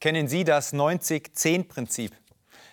[0.00, 2.12] Kennen Sie das 90-10-Prinzip?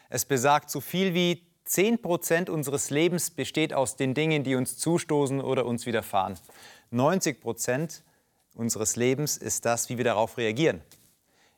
[0.10, 4.78] Es besagt, so viel wie 10 Prozent unseres Lebens besteht aus den Dingen, die uns
[4.78, 6.38] zustoßen oder uns widerfahren.
[6.92, 8.04] 90 Prozent
[8.54, 10.84] unseres Lebens ist das, wie wir darauf reagieren.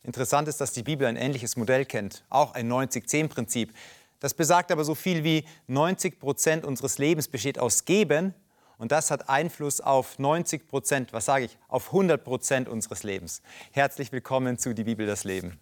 [0.03, 3.73] Interessant ist, dass die Bibel ein ähnliches Modell kennt, auch ein 90-10-Prinzip.
[4.21, 8.33] Das besagt aber so viel wie 90 Prozent unseres Lebens besteht aus Geben
[8.77, 13.41] und das hat Einfluss auf 90 Prozent, was sage ich, auf 100 Prozent unseres Lebens.
[13.71, 15.59] Herzlich willkommen zu Die Bibel das Leben.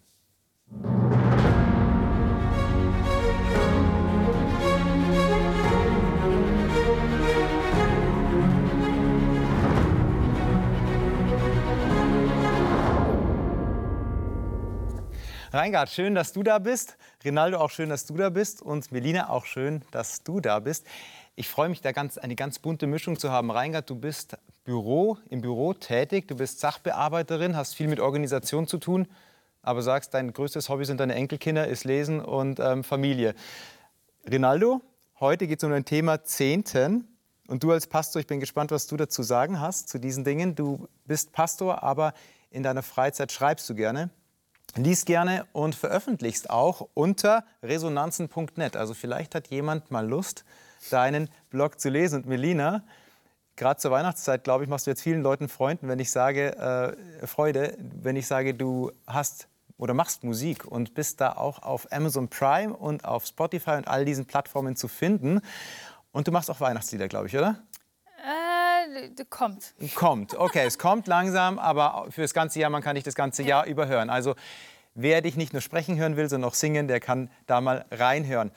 [15.52, 16.98] Reingard, schön, dass du da bist.
[17.24, 18.60] Rinaldo, auch schön, dass du da bist.
[18.60, 20.84] Und Melina, auch schön, dass du da bist.
[21.38, 23.50] Ich freue mich, da ganz, eine ganz bunte Mischung zu haben.
[23.50, 28.78] Reingard, du bist Büro, im Büro tätig, du bist Sachbearbeiterin, hast viel mit Organisation zu
[28.78, 29.06] tun,
[29.60, 33.34] aber sagst, dein größtes Hobby sind deine Enkelkinder, ist Lesen und ähm, Familie.
[34.26, 34.80] Rinaldo,
[35.20, 37.06] heute geht es um ein Thema Zehnten.
[37.48, 40.54] Und du als Pastor, ich bin gespannt, was du dazu sagen hast zu diesen Dingen.
[40.54, 42.14] Du bist Pastor, aber
[42.48, 44.08] in deiner Freizeit schreibst du gerne.
[44.74, 48.74] Lies gerne und veröffentlichst auch unter resonanzen.net.
[48.74, 50.46] Also vielleicht hat jemand mal Lust,
[50.88, 52.22] deinen Blog zu lesen.
[52.22, 52.84] Und Melina,
[53.56, 57.26] gerade zur Weihnachtszeit, glaube ich, machst du jetzt vielen Leuten Freunden, wenn ich sage, äh,
[57.26, 59.48] Freude, wenn ich sage, du hast
[59.78, 64.04] oder machst Musik und bist da auch auf Amazon Prime und auf Spotify und all
[64.04, 65.40] diesen Plattformen zu finden.
[66.12, 67.62] Und du machst auch Weihnachtslieder, glaube ich, oder?
[68.24, 69.74] Äh, kommt.
[69.94, 73.42] Kommt, okay, es kommt langsam, aber für das ganze Jahr, man kann dich das ganze
[73.42, 74.08] Jahr überhören.
[74.08, 74.34] Also
[74.94, 78.50] wer dich nicht nur sprechen hören will, sondern auch singen, der kann da mal reinhören.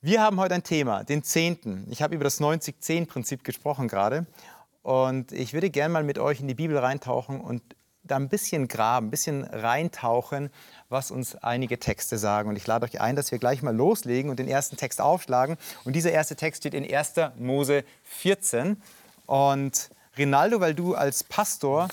[0.00, 1.84] Wir haben heute ein Thema, den Zehnten.
[1.90, 4.26] Ich habe über das 90-10-Prinzip gesprochen gerade.
[4.82, 7.62] Und ich würde gerne mal mit euch in die Bibel reintauchen und
[8.04, 10.50] da ein bisschen graben, ein bisschen reintauchen,
[10.88, 12.48] was uns einige Texte sagen.
[12.48, 15.56] Und ich lade euch ein, dass wir gleich mal loslegen und den ersten Text aufschlagen.
[15.82, 17.14] Und dieser erste Text steht in 1.
[17.36, 18.80] Mose 14.
[19.26, 21.88] Und Rinaldo, weil du als Pastor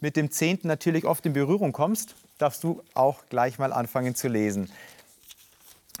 [0.00, 4.28] mit dem Zehnten natürlich oft in Berührung kommst, darfst du auch gleich mal anfangen zu
[4.28, 4.70] lesen.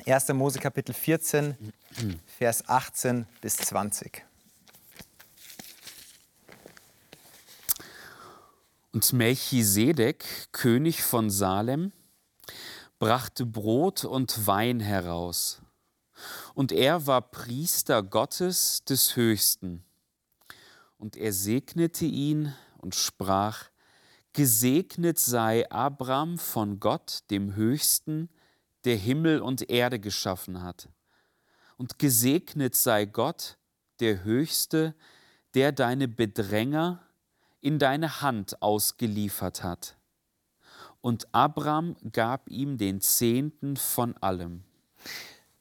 [0.08, 0.28] 1.
[0.34, 1.56] Mose Kapitel 14,
[2.38, 4.24] Vers 18 bis 20.
[8.92, 11.90] Und Melchisedek, König von Salem,
[13.00, 15.60] brachte Brot und Wein heraus.
[16.54, 19.84] Und er war Priester Gottes des Höchsten.
[20.98, 23.70] Und er segnete ihn und sprach,
[24.34, 28.28] Gesegnet sei Abram von Gott, dem Höchsten,
[28.86, 30.88] der Himmel und Erde geschaffen hat.
[31.76, 33.58] Und gesegnet sei Gott,
[34.00, 34.94] der Höchste,
[35.54, 37.02] der deine Bedränger
[37.60, 39.96] in deine Hand ausgeliefert hat.
[41.00, 44.62] Und Abram gab ihm den Zehnten von allem.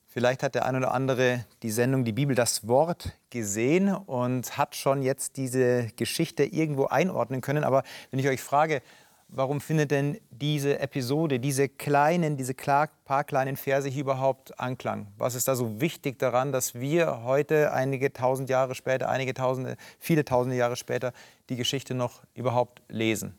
[0.07, 4.75] Vielleicht hat der ein oder andere die Sendung Die Bibel das Wort gesehen und hat
[4.75, 7.65] schon jetzt diese Geschichte irgendwo einordnen können.
[7.65, 8.81] Aber wenn ich euch frage,
[9.27, 15.07] warum findet denn diese Episode, diese kleinen, diese paar kleinen Verse hier überhaupt Anklang?
[15.17, 19.77] Was ist da so wichtig daran, dass wir heute einige tausend Jahre später, einige tausende,
[19.99, 21.13] viele tausende Jahre später
[21.49, 23.37] die Geschichte noch überhaupt lesen?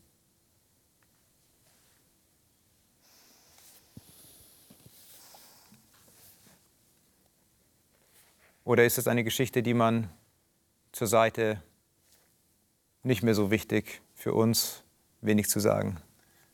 [8.64, 10.10] Oder ist es eine Geschichte, die man
[10.90, 11.62] zur Seite
[13.04, 14.82] nicht mehr so wichtig für uns
[15.20, 15.98] wenig zu sagen.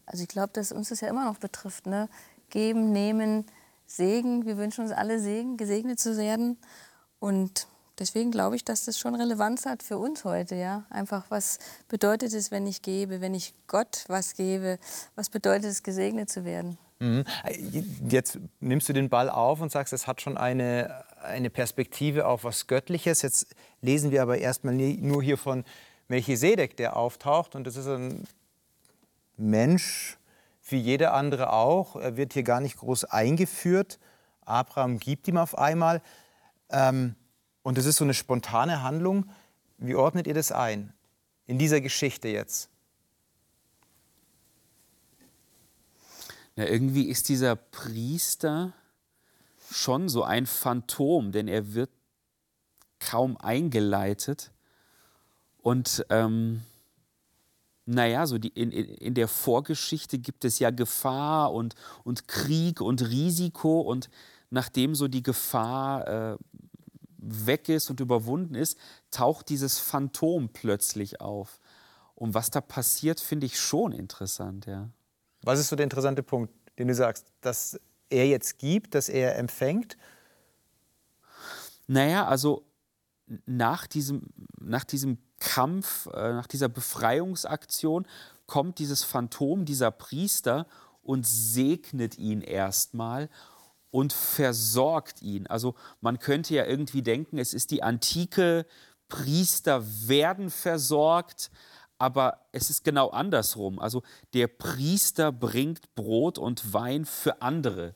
[0.06, 1.87] Also ich glaube, dass uns das ja immer noch betrifft.
[1.87, 2.09] Ne?
[2.50, 3.47] Geben, nehmen,
[3.87, 4.47] Segen.
[4.47, 6.59] Wir wünschen uns alle Segen, gesegnet zu werden.
[7.19, 7.67] Und
[7.99, 10.55] deswegen glaube ich, dass das schon Relevanz hat für uns heute.
[10.55, 10.84] Ja?
[10.91, 11.59] Einfach, was
[11.89, 14.79] bedeutet es, wenn ich gebe, wenn ich Gott was gebe?
[15.15, 16.79] Was bedeutet es, gesegnet zu werden?
[17.03, 17.25] Mhm.
[18.09, 22.44] Jetzt nimmst du den Ball auf und sagst, es hat schon eine, eine Perspektive auf
[22.44, 23.23] was Göttliches.
[23.23, 25.65] Jetzt lesen wir aber erstmal nur hier von
[26.09, 27.56] Melchisedek, der auftaucht.
[27.56, 28.25] Und das ist ein
[29.43, 30.19] Mensch,
[30.69, 31.97] wie jeder andere auch.
[31.97, 33.99] Er wird hier gar nicht groß eingeführt.
[34.44, 36.03] Abraham gibt ihm auf einmal.
[36.71, 37.15] Ähm,
[37.62, 39.31] und es ist so eine spontane Handlung.
[39.79, 40.93] Wie ordnet ihr das ein
[41.47, 42.71] in dieser Geschichte jetzt?
[46.56, 48.73] Ja, irgendwie ist dieser Priester
[49.71, 51.91] schon so ein Phantom, denn er wird
[53.00, 54.53] kaum eingeleitet.
[55.62, 56.62] Und ähm,
[57.84, 61.75] naja, so die, in, in der Vorgeschichte gibt es ja Gefahr und,
[62.05, 64.08] und Krieg und Risiko und
[64.50, 66.37] nachdem so die Gefahr äh,
[67.19, 68.79] weg ist und überwunden ist,
[69.11, 71.58] taucht dieses Phantom plötzlich auf.
[72.14, 74.88] Und was da passiert, finde ich schon interessant, ja.
[75.43, 77.81] Was ist so der interessante Punkt, den du sagst, dass
[78.11, 79.96] er jetzt gibt, dass er empfängt?
[81.88, 82.64] Naja, also
[83.46, 84.28] nach diesem,
[84.61, 88.06] nach diesem Kampf, äh, nach dieser Befreiungsaktion
[88.47, 90.67] kommt dieses Phantom, dieser Priester
[91.03, 93.29] und segnet ihn erstmal
[93.91, 95.49] und versorgt ihn.
[95.49, 98.67] Also man könnte ja irgendwie denken, es ist die antike
[99.09, 101.50] Priester werden versorgt,
[101.99, 103.81] aber es ist genau andersrum.
[103.81, 104.03] Also
[104.35, 107.95] der Priester bringt Brot und Wein für andere.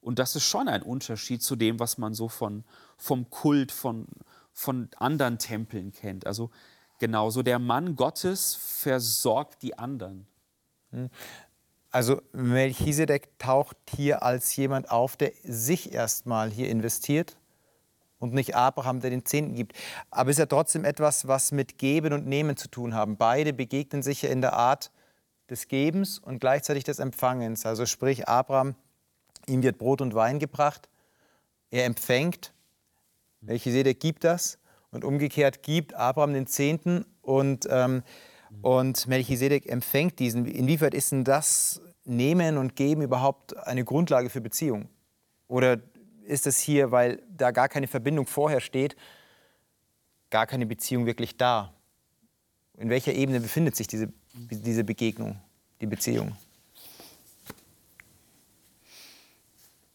[0.00, 2.64] Und das ist schon ein Unterschied zu dem, was man so von,
[2.96, 4.06] vom Kult, von,
[4.52, 6.26] von anderen Tempeln kennt.
[6.26, 6.50] Also
[6.98, 10.26] genauso der Mann Gottes versorgt die anderen.
[10.90, 11.10] Hm.
[11.90, 17.36] Also Melchisedek taucht hier als jemand auf, der sich erstmal hier investiert
[18.18, 19.74] und nicht Abraham, der den Zehnten gibt.
[20.10, 23.16] Aber es ist ja trotzdem etwas, was mit Geben und Nehmen zu tun haben.
[23.16, 24.90] Beide begegnen sich ja in der Art
[25.48, 27.64] des Gebens und gleichzeitig des Empfangens.
[27.64, 28.74] Also sprich, Abraham,
[29.46, 30.88] ihm wird Brot und Wein gebracht,
[31.70, 32.52] er empfängt,
[33.40, 34.58] Melchisedek gibt das
[34.90, 38.02] und umgekehrt gibt Abraham den Zehnten und, ähm,
[38.62, 40.46] und Melchisedek empfängt diesen.
[40.46, 44.88] Inwieweit ist denn das Nehmen und Geben überhaupt eine Grundlage für Beziehung?
[45.48, 45.80] Oder
[46.24, 48.96] ist es hier, weil da gar keine Verbindung vorher steht,
[50.30, 51.72] gar keine Beziehung wirklich da?
[52.78, 55.40] In welcher Ebene befindet sich diese, diese Begegnung,
[55.80, 56.36] die Beziehung?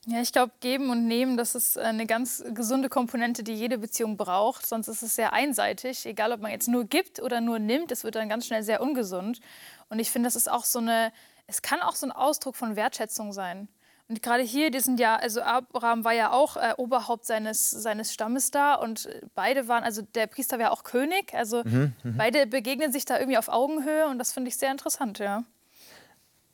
[0.08, 4.18] Ja, ich glaube, geben und nehmen, das ist eine ganz gesunde Komponente, die jede Beziehung
[4.18, 4.66] braucht.
[4.66, 6.08] Sonst ist es sehr einseitig.
[6.08, 8.82] Egal, ob man jetzt nur gibt oder nur nimmt, es wird dann ganz schnell sehr
[8.82, 9.40] ungesund.
[9.90, 11.12] Und ich finde, das ist auch so eine
[11.52, 13.68] es kann auch so ein Ausdruck von Wertschätzung sein.
[14.08, 18.14] Und gerade hier, die sind ja, also Abraham war ja auch äh, Oberhaupt seines, seines
[18.14, 22.18] Stammes da und beide waren, also der Priester war ja auch König, also mhm, mhm,
[22.18, 25.44] beide begegnen sich da irgendwie auf Augenhöhe und das finde ich sehr interessant, ja.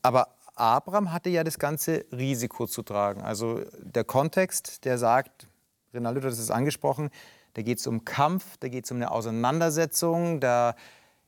[0.02, 3.22] Aber Abraham hatte ja das ganze Risiko zu tragen.
[3.22, 5.48] Also der Kontext, der sagt,
[5.94, 7.10] Rinaldo hat es angesprochen,
[7.54, 10.74] da geht es um Kampf, da geht es um eine Auseinandersetzung, da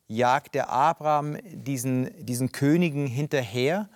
[0.07, 3.89] jagt der Abraham diesen, diesen Königen hinterher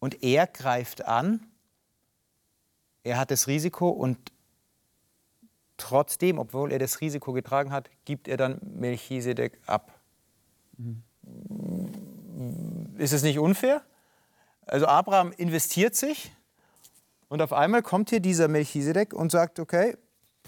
[0.00, 1.46] und er greift an.
[3.04, 4.32] Er hat das Risiko und
[5.76, 9.98] trotzdem, obwohl er das Risiko getragen hat, gibt er dann Melchisedek ab.
[10.76, 11.02] Mhm.
[12.98, 13.82] Ist es nicht unfair?
[14.66, 16.32] Also Abraham investiert sich
[17.28, 19.96] und auf einmal kommt hier dieser Melchisedek und sagt, okay,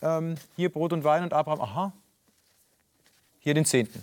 [0.02, 1.92] ähm, hier Brot und Wein und Abraham, aha,
[3.38, 4.02] hier den Zehnten.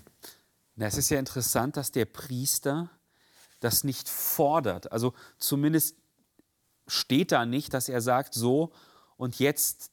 [0.78, 2.90] Es ist ja interessant, dass der Priester
[3.60, 4.92] das nicht fordert.
[4.92, 5.96] Also zumindest
[6.88, 8.72] steht da nicht, dass er sagt, so
[9.18, 9.92] und jetzt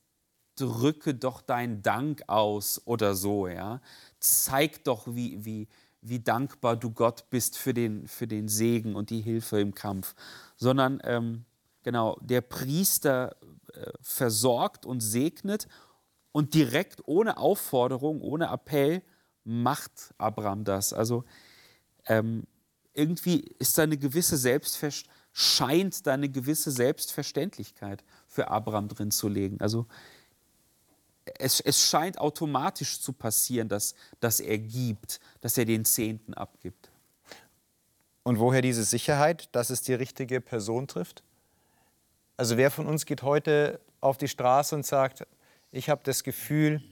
[0.56, 3.80] drücke doch deinen Dank aus oder so, ja.
[4.20, 5.69] Zeig doch, wie, wie,
[6.02, 10.14] wie dankbar du Gott bist für den, für den Segen und die Hilfe im Kampf.
[10.56, 11.44] Sondern, ähm,
[11.82, 13.37] genau, der Priester
[13.72, 15.69] äh, versorgt und segnet
[16.32, 19.02] und direkt ohne Aufforderung, ohne Appell
[19.44, 20.93] macht Abraham das.
[20.93, 21.25] Also
[22.06, 22.44] ähm,
[22.94, 29.28] irgendwie ist da eine gewisse Selbstverständlichkeit, scheint da eine gewisse Selbstverständlichkeit für Abraham drin zu
[29.28, 29.60] legen.
[29.60, 29.87] Also
[31.38, 36.90] es, es scheint automatisch zu passieren, dass, dass er gibt, dass er den Zehnten abgibt.
[38.22, 41.22] Und woher diese Sicherheit, dass es die richtige Person trifft?
[42.36, 45.26] Also wer von uns geht heute auf die Straße und sagt,
[45.70, 46.82] ich habe das Gefühl,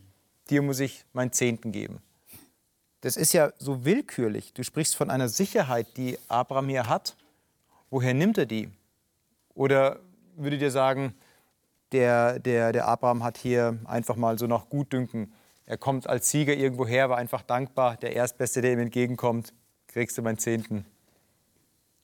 [0.49, 2.01] dir muss ich meinen Zehnten geben
[3.01, 4.53] das ist ja so willkürlich.
[4.53, 7.17] Du sprichst von einer Sicherheit, die Abraham hier hat.
[7.89, 8.71] Woher nimmt er die?
[9.55, 10.01] Oder
[10.37, 11.15] würde dir sagen,
[11.93, 15.33] der, der, der Abraham hat hier einfach mal so nach Gutdünken.
[15.67, 17.97] Er kommt als Sieger irgendwo her, war einfach dankbar.
[17.97, 19.53] Der Erstbeste, der ihm entgegenkommt,
[19.87, 20.85] kriegst du meinen Zehnten.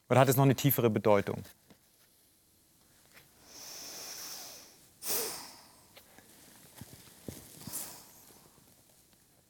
[0.08, 1.42] Oder hat es noch eine tiefere Bedeutung?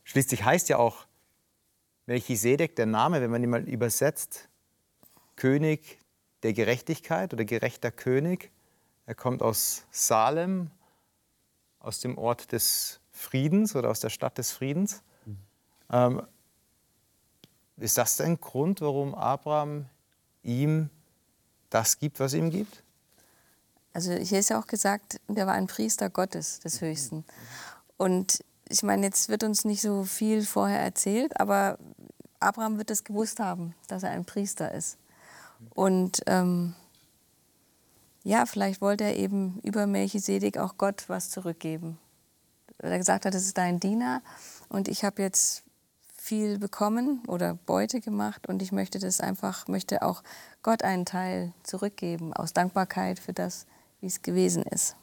[0.05, 1.07] Schließlich heißt ja auch
[2.07, 4.49] Melchisedek, der Name, wenn man ihn mal übersetzt,
[5.35, 5.99] König
[6.43, 8.51] der Gerechtigkeit oder gerechter König.
[9.07, 10.71] Er kommt aus Salem,
[11.79, 15.03] aus dem Ort des Friedens oder aus der Stadt des Friedens.
[15.25, 15.37] Mhm.
[15.91, 16.23] Ähm,
[17.77, 19.87] ist das ein Grund, warum Abraham
[20.43, 20.91] ihm
[21.71, 22.83] das gibt, was er ihm gibt?
[23.93, 27.25] Also hier ist ja auch gesagt, der war ein Priester Gottes des Höchsten.
[27.97, 31.79] Und ich meine, jetzt wird uns nicht so viel vorher erzählt, aber
[32.41, 34.99] Abraham wird es gewusst haben, dass er ein Priester ist.
[35.71, 36.75] Und ähm,
[38.27, 41.97] ja, vielleicht wollte er eben über Melchisedek auch Gott was zurückgeben.
[42.79, 44.21] Er gesagt hat, das ist dein Diener
[44.69, 45.63] und ich habe jetzt
[46.17, 50.25] viel bekommen oder Beute gemacht und ich möchte das einfach, möchte auch
[50.65, 53.65] Gott einen Teil zurückgeben aus Dankbarkeit für das,
[54.01, 54.97] wie es gewesen ist.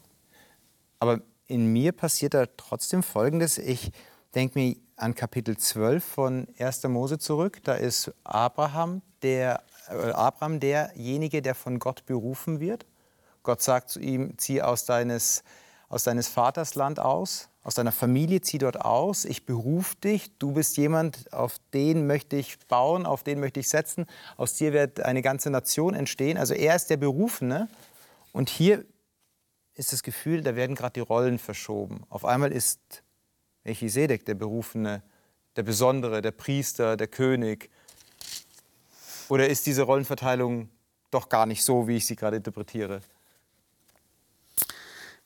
[1.00, 3.58] Aber in mir passiert da trotzdem Folgendes.
[3.58, 3.94] Ich
[4.36, 6.84] denke mir an Kapitel 12 von 1.
[6.90, 7.62] Mose zurück.
[7.64, 12.86] Da ist Abraham, der, äh, Abraham derjenige, der von Gott berufen wird.
[13.44, 15.44] Gott sagt zu ihm, zieh aus deines,
[15.90, 19.24] aus deines Vaters Land aus, aus deiner Familie, zieh dort aus.
[19.24, 20.38] Ich berufe dich.
[20.38, 24.06] Du bist jemand, auf den möchte ich bauen, auf den möchte ich setzen.
[24.36, 26.38] Aus dir wird eine ganze Nation entstehen.
[26.38, 27.70] Also er ist der Berufene.
[28.34, 28.84] Und hier
[29.76, 32.04] ist das Gefühl, da werden gerade die Rollen verschoben.
[32.10, 33.04] Auf einmal ist
[33.64, 35.02] Melchisedek der Berufene,
[35.56, 37.70] der Besondere, der Priester, der König.
[39.30, 40.70] Oder ist diese Rollenverteilung
[41.12, 43.02] doch gar nicht so, wie ich sie gerade interpretiere?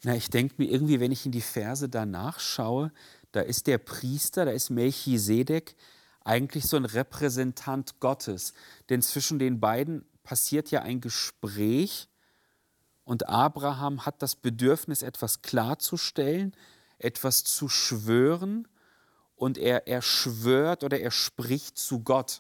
[0.08, 2.94] Na, ich denke mir irgendwie, wenn ich in die Verse danach schaue,
[3.34, 5.76] da ist der Priester, da ist Melchisedek
[6.24, 8.54] eigentlich so ein Repräsentant Gottes.
[8.88, 12.08] Denn zwischen den beiden passiert ja ein Gespräch
[13.04, 16.56] und Abraham hat das Bedürfnis, etwas klarzustellen,
[17.00, 18.70] etwas zu schwören
[19.36, 22.40] und er, er schwört oder er spricht zu Gott.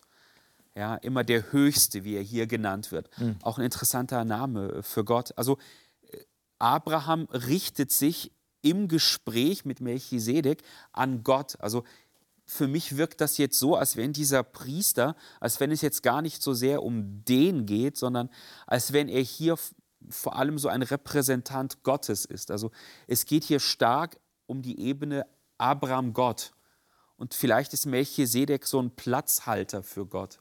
[0.73, 3.09] Ja, immer der Höchste, wie er hier genannt wird.
[3.17, 3.35] Mhm.
[3.41, 5.33] Auch ein interessanter Name für Gott.
[5.35, 5.57] Also äh,
[6.59, 11.59] Abraham richtet sich im Gespräch mit Melchisedek an Gott.
[11.59, 11.83] Also
[12.45, 16.21] für mich wirkt das jetzt so, als wenn dieser Priester, als wenn es jetzt gar
[16.21, 18.29] nicht so sehr um den geht, sondern
[18.65, 19.57] als wenn er hier
[20.09, 22.51] vor allem so ein Repräsentant Gottes ist.
[22.51, 22.71] Also
[23.07, 25.25] es geht hier stark um die Ebene
[25.57, 26.51] Abraham Gott.
[27.17, 30.39] Und vielleicht ist Melchisedek so ein Platzhalter für Gott.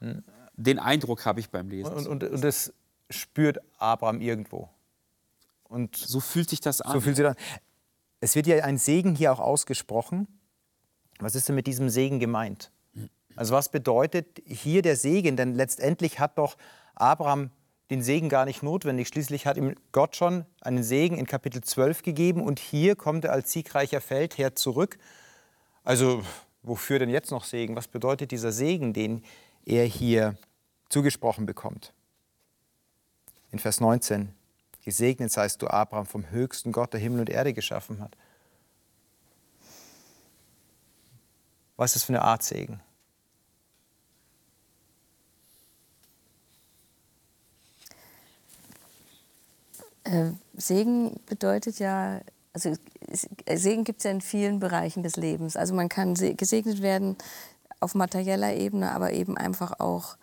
[0.00, 0.24] Hm.
[0.56, 1.94] Den Eindruck habe ich beim Lesen.
[1.94, 2.74] Und, und, und das
[3.08, 4.68] spürt Abraham irgendwo.
[5.70, 6.92] Und so fühlt sich das an.
[6.92, 7.42] So fühlt sich das an.
[8.18, 10.26] Es wird ja ein Segen hier auch ausgesprochen.
[11.20, 12.72] Was ist denn mit diesem Segen gemeint?
[13.36, 15.36] Also was bedeutet hier der Segen?
[15.36, 16.56] Denn letztendlich hat doch
[16.96, 17.50] Abraham
[17.88, 19.06] den Segen gar nicht notwendig.
[19.06, 23.32] Schließlich hat ihm Gott schon einen Segen in Kapitel 12 gegeben und hier kommt er
[23.32, 24.98] als siegreicher Feldherr zurück.
[25.84, 26.22] Also
[26.62, 27.76] wofür denn jetzt noch Segen?
[27.76, 29.22] Was bedeutet dieser Segen, den
[29.64, 30.36] er hier
[30.88, 31.94] zugesprochen bekommt?
[33.52, 34.34] In Vers 19,
[34.84, 38.16] gesegnet seist du Abraham vom höchsten Gott, der Himmel und Erde geschaffen hat.
[41.76, 42.80] Was ist das für eine Art Segen?
[50.04, 52.20] Äh, Segen bedeutet ja,
[52.52, 52.74] also
[53.10, 55.56] Segen gibt es ja in vielen Bereichen des Lebens.
[55.56, 57.16] Also man kann gesegnet werden
[57.80, 60.16] auf materieller Ebene, aber eben einfach auch,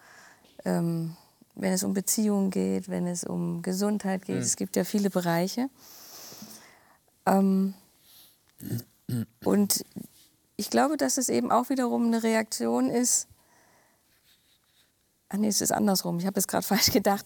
[0.65, 1.15] ähm,
[1.57, 4.37] wenn es um Beziehungen geht, wenn es um Gesundheit geht.
[4.37, 4.41] Mhm.
[4.41, 5.69] Es gibt ja viele Bereiche.
[7.25, 7.73] Ähm,
[9.43, 9.85] und
[10.55, 13.27] ich glaube, dass es eben auch wiederum eine Reaktion ist
[15.29, 16.19] Ach nee, es ist andersrum.
[16.19, 17.25] Ich habe es gerade falsch gedacht.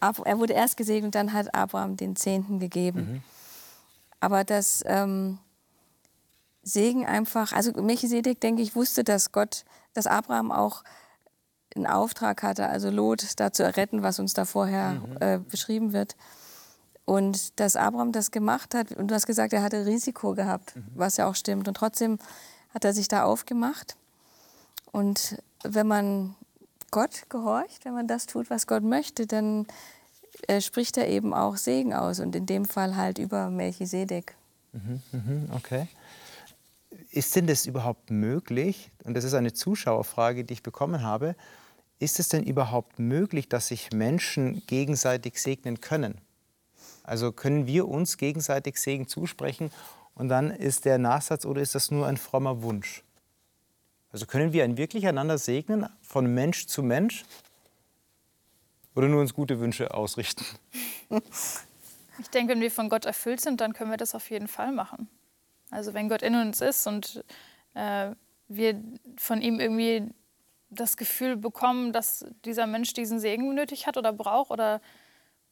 [0.00, 3.12] Er wurde erst gesegnet, dann hat Abraham den Zehnten gegeben.
[3.12, 3.22] Mhm.
[4.20, 5.38] Aber das ähm,
[6.62, 10.82] Segen einfach, also Melchisedek, denke ich, wusste, dass Gott, dass Abraham auch
[11.74, 15.16] einen Auftrag hatte, also Lot da zu retten, was uns da vorher mhm.
[15.20, 16.16] äh, beschrieben wird.
[17.04, 20.86] Und dass Abraham das gemacht hat, und du hast gesagt, er hatte Risiko gehabt, mhm.
[20.94, 21.66] was ja auch stimmt.
[21.66, 22.18] Und trotzdem
[22.74, 23.96] hat er sich da aufgemacht.
[24.92, 26.34] Und wenn man
[26.90, 29.66] Gott gehorcht, wenn man das tut, was Gott möchte, dann
[30.46, 34.34] äh, spricht er eben auch Segen aus und in dem Fall halt über Melchisedek.
[34.72, 35.88] Mhm, mhm, okay.
[37.18, 38.92] Ist denn das überhaupt möglich?
[39.02, 41.34] Und das ist eine Zuschauerfrage, die ich bekommen habe.
[41.98, 46.20] Ist es denn überhaupt möglich, dass sich Menschen gegenseitig segnen können?
[47.02, 49.72] Also können wir uns gegenseitig Segen zusprechen
[50.14, 53.02] und dann ist der Nachsatz oder ist das nur ein frommer Wunsch?
[54.12, 57.24] Also können wir ein wirklich einander segnen, von Mensch zu Mensch?
[58.94, 60.44] Oder nur uns gute Wünsche ausrichten?
[62.20, 64.70] Ich denke, wenn wir von Gott erfüllt sind, dann können wir das auf jeden Fall
[64.70, 65.08] machen.
[65.70, 67.24] Also wenn Gott in uns ist und
[67.74, 68.10] äh,
[68.48, 68.82] wir
[69.16, 70.12] von ihm irgendwie
[70.70, 74.80] das Gefühl bekommen, dass dieser Mensch diesen Segen nötig hat oder braucht oder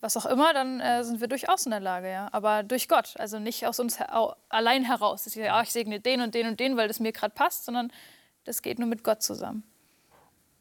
[0.00, 2.28] was auch immer, dann äh, sind wir durchaus in der Lage, ja.
[2.32, 5.24] Aber durch Gott, also nicht aus uns her allein heraus.
[5.24, 7.64] Dass ich, ja, ich segne den und den und den, weil das mir gerade passt,
[7.64, 7.90] sondern
[8.44, 9.64] das geht nur mit Gott zusammen.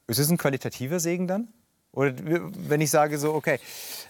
[0.07, 1.53] Ist es ein qualitativer Segen dann?
[1.95, 3.59] Oder wenn ich sage so, okay,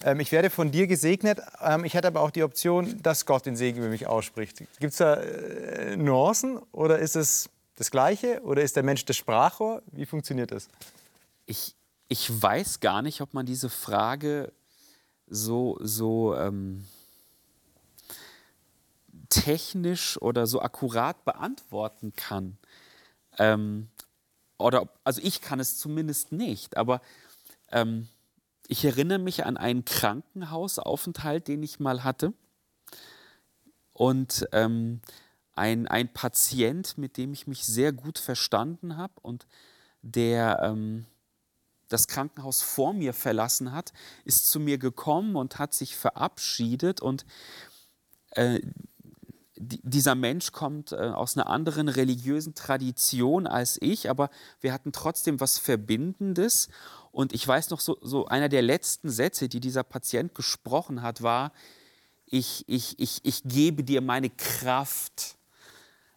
[0.03, 3.45] ähm, ich werde von dir gesegnet, ähm, ich hätte aber auch die Option, dass Gott
[3.45, 4.57] den Segen über mich ausspricht.
[4.79, 9.17] Gibt es da äh, Nuancen oder ist es das Gleiche oder ist der Mensch das
[9.17, 9.83] Sprachrohr?
[9.91, 10.67] Wie funktioniert das?
[11.45, 11.75] Ich,
[12.07, 14.51] ich weiß gar nicht, ob man diese Frage
[15.27, 16.85] so, so ähm,
[19.29, 22.57] technisch oder so akkurat beantworten kann.
[23.37, 23.89] Ähm,
[24.57, 27.01] oder also ich kann es zumindest nicht, aber
[27.75, 28.07] ähm,
[28.67, 32.33] ich erinnere mich an einen Krankenhausaufenthalt, den ich mal hatte.
[33.93, 35.01] Und ähm,
[35.53, 39.45] ein, ein Patient, mit dem ich mich sehr gut verstanden habe und
[40.01, 41.05] der ähm,
[41.87, 46.99] das Krankenhaus vor mir verlassen hat, ist zu mir gekommen und hat sich verabschiedet.
[47.01, 47.25] Und
[48.31, 48.59] äh,
[49.57, 55.39] dieser Mensch kommt äh, aus einer anderen religiösen Tradition als ich, aber wir hatten trotzdem
[55.39, 56.69] was Verbindendes.
[57.11, 61.21] Und ich weiß noch, so, so einer der letzten Sätze, die dieser Patient gesprochen hat,
[61.21, 61.53] war,
[62.25, 65.37] ich, ich, ich, ich gebe dir meine Kraft.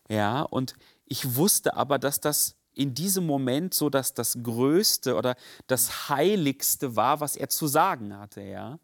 [0.08, 0.74] Ja, und
[1.06, 5.34] ich wusste aber, dass das in diesem Moment so dass das Größte oder
[5.66, 8.40] das Heiligste war, was er zu sagen hatte.
[8.40, 8.78] Ja?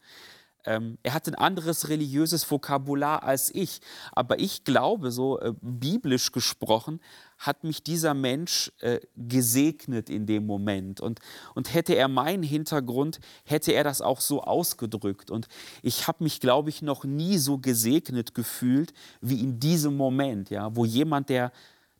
[0.64, 3.80] Ähm, er hat ein anderes religiöses Vokabular als ich,
[4.12, 7.00] aber ich glaube, so äh, biblisch gesprochen,
[7.38, 11.00] hat mich dieser Mensch äh, gesegnet in dem Moment.
[11.00, 11.20] Und,
[11.54, 15.30] und hätte er meinen Hintergrund, hätte er das auch so ausgedrückt.
[15.30, 15.48] Und
[15.82, 20.74] ich habe mich, glaube ich, noch nie so gesegnet gefühlt wie in diesem Moment, ja,
[20.74, 21.52] wo jemand, der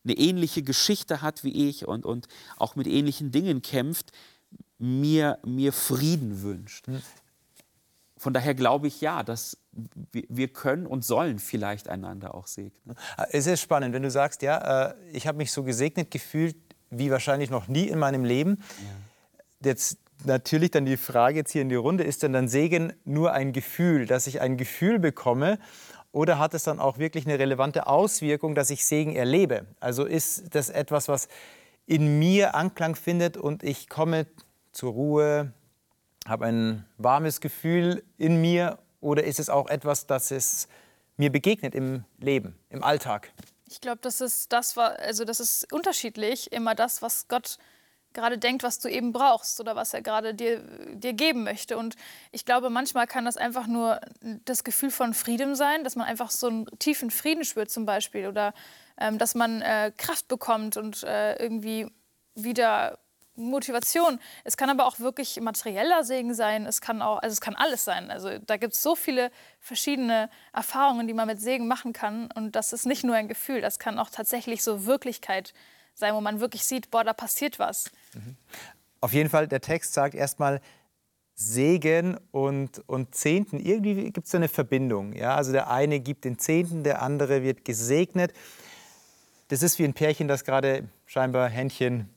[0.05, 2.29] eine ähnliche Geschichte hat wie ich und, und
[2.59, 4.13] auch mit ähnlichen Dingen kämpft,
[4.79, 6.87] mir, mir Frieden wünscht.
[8.25, 9.59] Von daher glaube ich ja, dass
[10.11, 12.97] wir können und sollen vielleicht einander auch segnen.
[13.29, 16.57] Es ist spannend, wenn du sagst, ja, äh, ich habe mich so gesegnet gefühlt
[16.89, 18.63] wie wahrscheinlich noch nie in meinem Leben.
[19.61, 19.69] Ja.
[19.69, 23.35] Jetzt natürlich dann die Frage jetzt hier in die Runde, ist denn dann Segen nur
[23.35, 25.59] ein Gefühl, dass ich ein Gefühl bekomme
[26.11, 29.67] oder hat es dann auch wirklich eine relevante Auswirkung, dass ich Segen erlebe?
[29.81, 31.29] Also ist das etwas, was
[31.85, 34.27] in mir Anklang findet und ich komme
[34.73, 35.53] zur Ruhe,
[36.27, 40.69] habe ein warmes Gefühl in mir oder ist es auch etwas, das es
[41.17, 43.31] mir begegnet im Leben, im Alltag?
[43.69, 47.59] Ich glaube, das ist das, also das ist unterschiedlich, immer das, was Gott
[48.15, 50.61] gerade denkt, was du eben brauchst oder was er gerade dir,
[50.95, 51.77] dir geben möchte.
[51.77, 51.97] Und
[52.31, 54.01] ich glaube, manchmal kann das einfach nur
[54.45, 58.29] das Gefühl von Frieden sein, dass man einfach so einen tiefen Frieden spürt zum Beispiel
[58.29, 58.55] oder
[58.99, 61.89] ähm, dass man äh, Kraft bekommt und äh, irgendwie
[62.37, 62.99] wieder
[63.37, 64.21] Motivation.
[64.45, 66.67] Es kann aber auch wirklich materieller Segen sein.
[66.67, 68.11] Es kann auch, also es kann alles sein.
[68.11, 72.31] Also da gibt es so viele verschiedene Erfahrungen, die man mit Segen machen kann.
[72.35, 75.53] Und das ist nicht nur ein Gefühl, das kann auch tatsächlich so Wirklichkeit
[75.95, 77.91] sein, wo man wirklich sieht, boah, da passiert was.
[78.15, 78.37] Mhm.
[79.01, 80.61] Auf jeden Fall, der Text sagt erstmal,
[81.35, 85.13] Segen und, und Zehnten, irgendwie gibt es da eine Verbindung.
[85.13, 85.35] Ja?
[85.35, 88.33] Also der eine gibt den Zehnten, der andere wird gesegnet.
[89.49, 92.14] Das ist wie ein Pärchen, das gerade scheinbar Händchen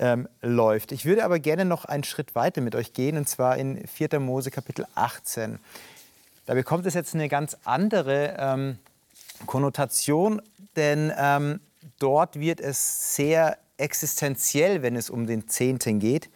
[0.00, 0.92] ähm, läuft.
[0.92, 4.18] Ich würde aber gerne noch einen Schritt weiter mit euch gehen, und zwar in 4.
[4.18, 5.58] Mose Kapitel 18.
[6.46, 8.78] Da bekommt es jetzt eine ganz andere ähm,
[9.46, 10.40] Konnotation,
[10.74, 11.60] denn ähm,
[11.98, 16.30] dort wird es sehr existenziell, wenn es um den Zehnten geht.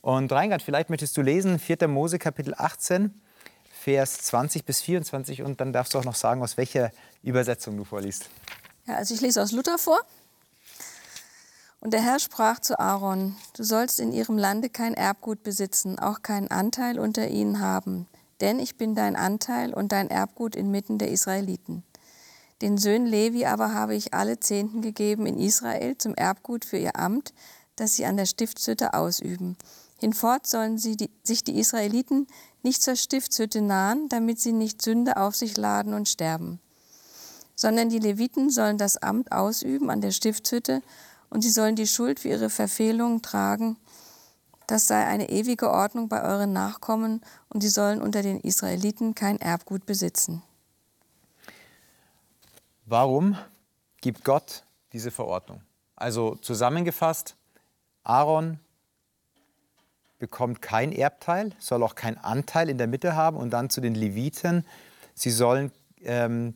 [0.00, 1.88] Und Reingard, vielleicht möchtest du lesen 4.
[1.88, 3.20] Mose Kapitel 18,
[3.82, 6.90] Vers 20 bis 24 und dann darfst du auch noch sagen, aus welcher
[7.22, 8.30] Übersetzung du vorliest.
[8.86, 10.00] Ja, also ich lese aus Luther vor.
[11.84, 16.22] Und der Herr sprach zu Aaron, du sollst in ihrem Lande kein Erbgut besitzen, auch
[16.22, 18.06] keinen Anteil unter ihnen haben,
[18.40, 21.84] denn ich bin dein Anteil und dein Erbgut inmitten der Israeliten.
[22.62, 26.98] Den Söhnen Levi aber habe ich alle Zehnten gegeben in Israel zum Erbgut für ihr
[26.98, 27.34] Amt,
[27.76, 29.58] das sie an der Stiftshütte ausüben.
[29.98, 32.28] Hinfort sollen die, sich die Israeliten
[32.62, 36.60] nicht zur Stiftshütte nahen, damit sie nicht Sünde auf sich laden und sterben.
[37.56, 40.80] Sondern die Leviten sollen das Amt ausüben an der Stiftshütte
[41.34, 43.76] und sie sollen die Schuld für ihre Verfehlungen tragen.
[44.68, 49.40] Das sei eine ewige Ordnung bei euren Nachkommen und sie sollen unter den Israeliten kein
[49.40, 50.42] Erbgut besitzen.
[52.86, 53.36] Warum
[54.00, 55.60] gibt Gott diese Verordnung?
[55.96, 57.34] Also zusammengefasst,
[58.04, 58.60] Aaron
[60.20, 63.96] bekommt kein Erbteil, soll auch keinen Anteil in der Mitte haben und dann zu den
[63.96, 64.64] Leviten,
[65.14, 66.54] sie sollen ähm,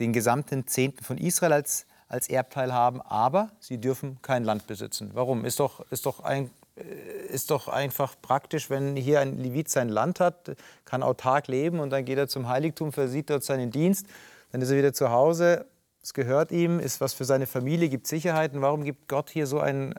[0.00, 5.10] den gesamten Zehnten von Israel als als Erbteil haben, aber sie dürfen kein Land besitzen.
[5.14, 5.44] Warum?
[5.44, 9.88] Ist doch, ist doch, ein, äh, ist doch einfach praktisch, wenn hier ein Levit sein
[9.88, 14.06] Land hat, kann autark leben und dann geht er zum Heiligtum, versieht dort seinen Dienst,
[14.52, 15.66] dann ist er wieder zu Hause,
[16.06, 18.62] es gehört ihm, ist was für seine Familie, gibt Sicherheiten.
[18.62, 19.92] Warum gibt Gott hier so ein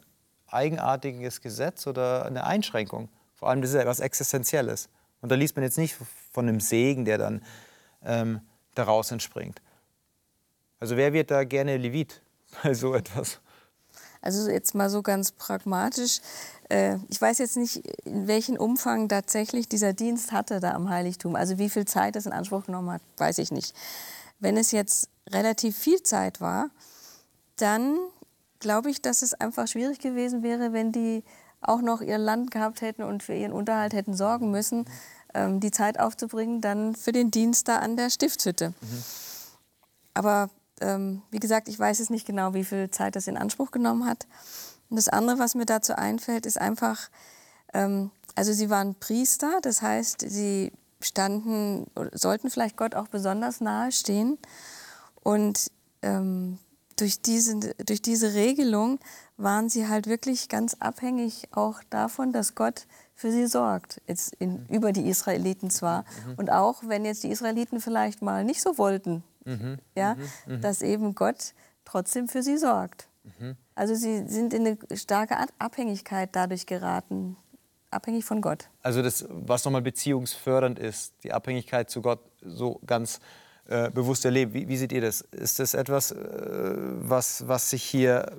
[0.48, 3.10] eigenartiges Gesetz oder eine Einschränkung?
[3.36, 4.88] Vor allem, das ist ja etwas Existenzielles.
[5.20, 5.98] Und da liest man jetzt nicht
[6.32, 7.42] von einem Segen, der dann
[8.06, 8.40] ähm,
[8.74, 9.62] daraus entspringt.
[10.80, 12.22] Also wer wird da gerne Levit
[12.64, 13.40] bei so etwas?
[14.22, 16.20] Also jetzt mal so ganz pragmatisch.
[16.70, 21.36] Äh, ich weiß jetzt nicht, in welchem Umfang tatsächlich dieser Dienst hatte da am Heiligtum.
[21.36, 23.76] Also wie viel Zeit das in Anspruch genommen hat, weiß ich nicht.
[24.40, 26.70] Wenn es jetzt relativ viel Zeit war,
[27.58, 27.98] dann
[28.60, 31.24] glaube ich, dass es einfach schwierig gewesen wäre, wenn die
[31.62, 34.86] auch noch ihr Land gehabt hätten und für ihren Unterhalt hätten sorgen müssen,
[35.34, 38.70] ähm, die Zeit aufzubringen, dann für den Dienst da an der Stiftshütte.
[38.70, 39.04] Mhm.
[40.14, 40.50] Aber
[40.82, 44.06] ähm, wie gesagt, ich weiß es nicht genau, wie viel Zeit das in Anspruch genommen
[44.06, 44.28] hat.
[44.90, 47.10] Und das andere, was mir dazu einfällt, ist einfach,
[47.74, 53.92] ähm, also sie waren Priester, das heißt, sie standen, sollten vielleicht Gott auch besonders nahe
[53.92, 54.38] stehen.
[55.24, 56.58] Und ähm,
[56.96, 59.00] durch, diese, durch diese Regelung
[59.38, 64.66] waren sie halt wirklich ganz abhängig auch davon, dass Gott für sie sorgt, jetzt in,
[64.68, 66.02] über die Israeliten zwar.
[66.02, 66.36] Mhm.
[66.38, 69.78] Und auch wenn jetzt die Israeliten vielleicht mal nicht so wollten, mhm.
[69.96, 70.56] Ja, mhm.
[70.56, 70.62] mhm.
[70.62, 71.54] dass eben Gott
[71.86, 73.08] trotzdem für sie sorgt.
[73.24, 73.56] Mhm.
[73.76, 77.38] Also sie sind in eine starke Abhängigkeit dadurch geraten,
[77.92, 78.70] abhängig von Gott.
[78.82, 83.20] Also das, was nochmal beziehungsfördernd ist, die Abhängigkeit zu Gott so ganz
[83.70, 84.54] äh, bewusst erlebt.
[84.54, 85.22] Wie, wie, seht ihr das?
[85.22, 88.32] Ist das etwas, äh, was, was sich hier,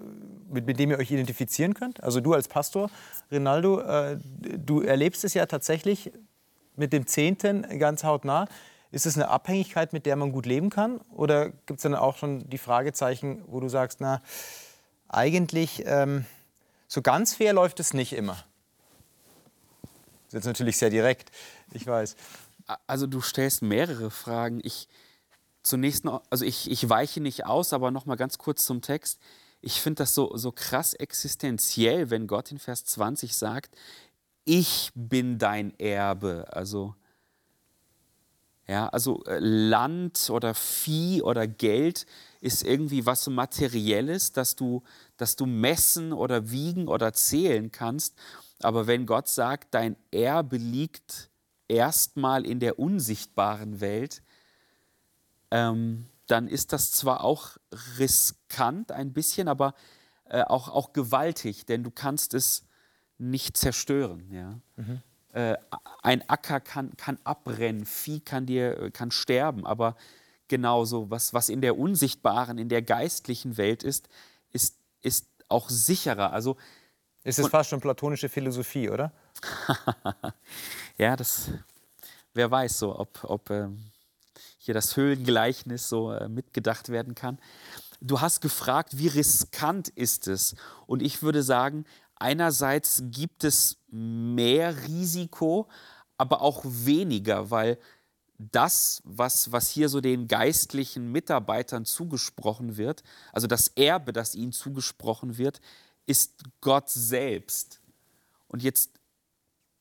[0.49, 2.03] mit, mit, dem ihr euch identifizieren könnt?
[2.03, 2.91] Also du als Pastor,
[3.31, 6.13] Rinaldo, äh, du erlebst es ja tatsächlich
[6.77, 8.49] mit dem Zehnten ganz hautnah.
[8.91, 11.01] Ist es eine Abhängigkeit, mit der man gut leben kann?
[11.11, 14.23] Oder gibt es dann auch schon die Fragezeichen, wo du sagst, na,
[15.09, 16.25] eigentlich ähm,
[16.87, 18.45] so ganz fair läuft es nicht immer?
[20.29, 21.31] Das ist jetzt natürlich sehr direkt,
[21.73, 22.17] ich weiß.
[22.87, 24.61] Also du stellst mehrere Fragen.
[24.63, 24.89] Ich,
[25.63, 29.21] zunächst noch, also ich, ich weiche nicht aus, aber noch mal ganz kurz zum Text.
[29.61, 33.75] Ich finde das so, so krass existenziell, wenn Gott in Vers 20 sagt,
[34.45, 36.47] ich bin dein Erbe.
[36.51, 36.95] Also
[38.69, 42.05] ja, also äh, Land oder Vieh oder Geld
[42.43, 44.83] ist irgendwie was so Materielles, dass du,
[45.17, 48.15] dass du messen oder wiegen oder zählen kannst.
[48.61, 51.31] Aber wenn Gott sagt, dein Erbe liegt
[51.67, 54.23] erstmal in der unsichtbaren Welt,
[55.51, 57.57] ähm, dann ist das zwar auch
[57.99, 59.73] riskant ein bisschen, aber
[60.27, 62.67] äh, auch, auch gewaltig, denn du kannst es
[63.17, 64.31] nicht zerstören.
[64.31, 64.61] Ja?
[64.77, 65.03] Mhm
[65.39, 65.57] äh,
[66.03, 69.97] ein Acker kann, kann abbrennen, Vieh kann, dir, äh, kann sterben, aber
[70.49, 74.09] genauso, was, was in der unsichtbaren, in der geistlichen Welt ist,
[74.51, 76.33] ist, ist auch sicherer.
[76.33, 76.57] Also,
[77.23, 79.13] ist es fast schon platonische Philosophie, oder?
[80.99, 81.51] ja, das,
[82.35, 83.93] wer weiß so, ob, ob ähm,
[84.59, 87.39] hier das Höhlengleichnis so äh, mitgedacht werden kann.
[88.01, 90.57] Du hast gefragt, wie riskant ist es?
[90.87, 91.85] Und ich würde sagen,
[92.21, 95.69] einerseits gibt es mehr Risiko,
[96.17, 97.79] aber auch weniger, weil
[98.39, 103.03] das, was, was hier so den geistlichen Mitarbeitern zugesprochen wird,
[103.33, 105.61] also das Erbe, das ihnen zugesprochen wird,
[106.07, 107.81] ist Gott selbst.
[108.47, 108.93] Und jetzt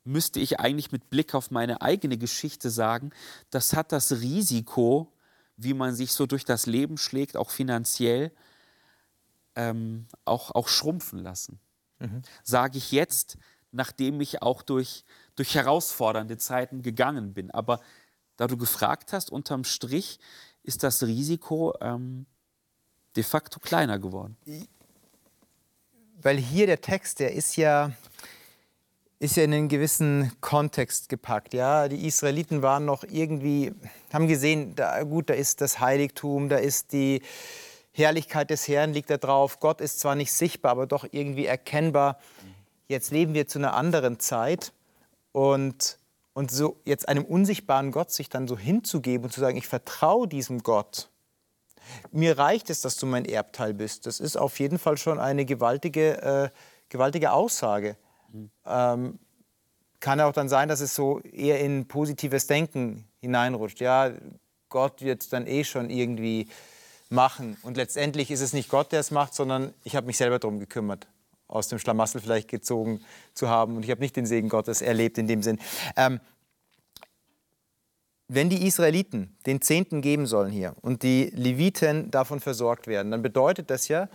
[0.03, 3.11] müsste ich eigentlich mit Blick auf meine eigene Geschichte sagen,
[3.51, 5.13] das hat das Risiko,
[5.55, 8.31] wie man sich so durch das Leben schlägt, auch finanziell,
[9.55, 11.59] ähm, auch, auch schrumpfen lassen
[11.99, 12.21] mhm.
[12.43, 13.37] sage ich jetzt,
[13.71, 15.03] nachdem ich auch durch,
[15.35, 17.51] durch herausfordernde Zeiten gegangen bin.
[17.51, 17.79] Aber
[18.37, 20.19] da du gefragt hast, unterm Strich
[20.63, 22.25] ist das Risiko ähm,
[23.15, 24.37] de facto kleiner geworden.
[26.21, 27.91] Weil hier der Text, der ist ja,
[29.19, 31.53] ist ja in einen gewissen Kontext gepackt.
[31.53, 31.87] Ja?
[31.87, 33.73] Die Israeliten waren noch irgendwie,
[34.13, 37.21] haben gesehen, da, gut, da ist das Heiligtum, da ist die,
[37.97, 39.59] Herrlichkeit des Herrn liegt da drauf.
[39.59, 42.19] Gott ist zwar nicht sichtbar, aber doch irgendwie erkennbar.
[42.87, 44.71] Jetzt leben wir zu einer anderen Zeit
[45.31, 45.97] und,
[46.33, 50.27] und so jetzt einem unsichtbaren Gott sich dann so hinzugeben und zu sagen, ich vertraue
[50.27, 51.09] diesem Gott.
[52.11, 54.05] Mir reicht es, dass du mein Erbteil bist.
[54.05, 56.49] Das ist auf jeden Fall schon eine gewaltige, äh,
[56.89, 57.97] gewaltige Aussage.
[58.31, 58.51] Mhm.
[58.65, 59.19] Ähm,
[59.99, 63.79] kann auch dann sein, dass es so eher in positives Denken hineinrutscht.
[63.79, 64.11] Ja,
[64.69, 66.47] Gott wird dann eh schon irgendwie
[67.09, 67.57] machen.
[67.63, 70.59] Und letztendlich ist es nicht Gott, der es macht, sondern ich habe mich selber darum
[70.59, 71.07] gekümmert,
[71.47, 73.01] aus dem Schlamassel vielleicht gezogen
[73.33, 73.75] zu haben.
[73.75, 75.59] Und ich habe nicht den Segen Gottes erlebt in dem Sinn.
[75.95, 76.19] Ähm,
[78.27, 83.21] wenn die Israeliten den Zehnten geben sollen hier und die Leviten davon versorgt werden, dann
[83.21, 84.09] bedeutet das ja,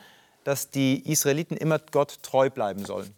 [0.45, 3.15] dass die Israeliten immer Gott treu bleiben sollen.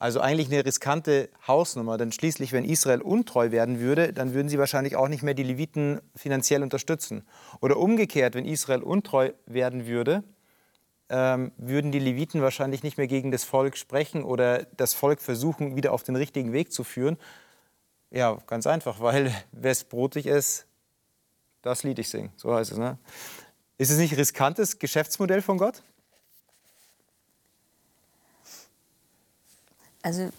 [0.00, 4.58] Also eigentlich eine riskante Hausnummer, denn schließlich, wenn Israel untreu werden würde, dann würden sie
[4.58, 7.26] wahrscheinlich auch nicht mehr die Leviten finanziell unterstützen.
[7.60, 10.22] Oder umgekehrt, wenn Israel untreu werden würde,
[11.08, 15.74] ähm, würden die Leviten wahrscheinlich nicht mehr gegen das Volk sprechen oder das Volk versuchen,
[15.74, 17.16] wieder auf den richtigen Weg zu führen.
[18.10, 20.66] Ja, ganz einfach, weil wer es brotig ist,
[21.62, 22.30] das Lied ich singen.
[22.36, 22.78] So heißt es.
[22.78, 22.98] Ne?
[23.78, 25.82] Ist es nicht riskantes Geschäftsmodell von Gott?
[30.02, 30.30] Also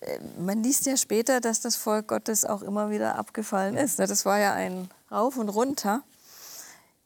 [0.00, 3.98] äh, man liest ja später, dass das Volk Gottes auch immer wieder abgefallen ist.
[3.98, 4.06] Ne?
[4.06, 6.02] Das war ja ein Rauf und Runter.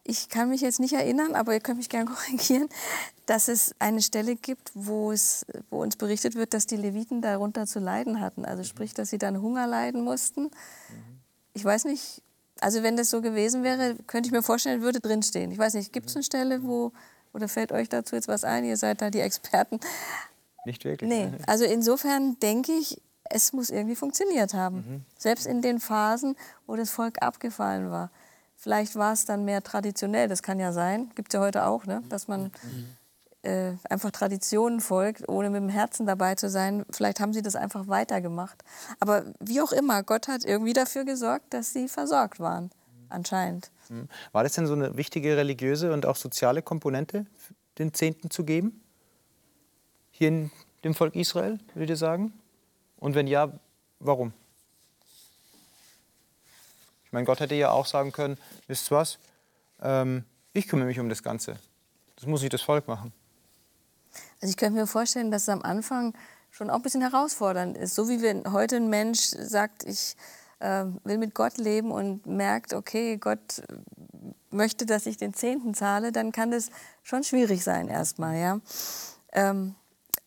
[0.05, 2.69] ich kann mich jetzt nicht erinnern, aber ihr könnt mich gerne korrigieren,
[3.27, 7.67] dass es eine Stelle gibt, wo, es, wo uns berichtet wird, dass die Leviten darunter
[7.67, 8.45] zu leiden hatten.
[8.45, 10.51] Also sprich, dass sie dann Hunger leiden mussten.
[11.53, 12.23] Ich weiß nicht,
[12.61, 15.51] also wenn das so gewesen wäre, könnte ich mir vorstellen, würde drinstehen.
[15.51, 16.93] Ich weiß nicht, gibt es eine Stelle, wo,
[17.33, 18.65] oder fällt euch dazu jetzt was ein?
[18.65, 19.81] Ihr seid da die Experten.
[20.65, 21.09] Nicht wirklich.
[21.09, 24.77] Nee, also insofern denke ich, es muss irgendwie funktioniert haben.
[24.77, 25.05] Mhm.
[25.19, 28.11] Selbst in den Phasen, wo das Volk abgefallen war.
[28.57, 31.87] Vielleicht war es dann mehr traditionell, das kann ja sein, gibt es ja heute auch,
[31.87, 32.03] ne?
[32.11, 32.51] dass man
[33.41, 36.85] äh, einfach Traditionen folgt, ohne mit dem Herzen dabei zu sein.
[36.91, 38.63] Vielleicht haben sie das einfach weitergemacht.
[38.99, 42.71] Aber wie auch immer, Gott hat irgendwie dafür gesorgt, dass sie versorgt waren,
[43.09, 43.71] anscheinend.
[43.89, 44.09] Mhm.
[44.33, 47.25] War das denn so eine wichtige religiöse und auch soziale Komponente,
[47.79, 48.83] den Zehnten zu geben?
[50.21, 50.51] Hier in
[50.85, 52.35] dem Volk Israel, würde ich sagen?
[52.99, 53.51] Und wenn ja,
[54.01, 54.35] warum?
[57.07, 59.19] Ich meine, Gott hätte ja auch sagen können, wisst ihr was,
[59.81, 61.57] ähm, ich kümmere mich um das Ganze.
[62.17, 63.15] Das muss nicht das Volk machen.
[64.43, 66.13] Also ich könnte mir vorstellen, dass es am Anfang
[66.51, 67.95] schon auch ein bisschen herausfordernd ist.
[67.95, 70.17] So wie wenn heute ein Mensch sagt, ich
[70.59, 73.63] äh, will mit Gott leben und merkt, okay, Gott
[74.51, 76.69] möchte, dass ich den Zehnten zahle, dann kann das
[77.05, 78.37] schon schwierig sein erstmal.
[78.37, 78.61] Ja?
[79.33, 79.77] Ähm,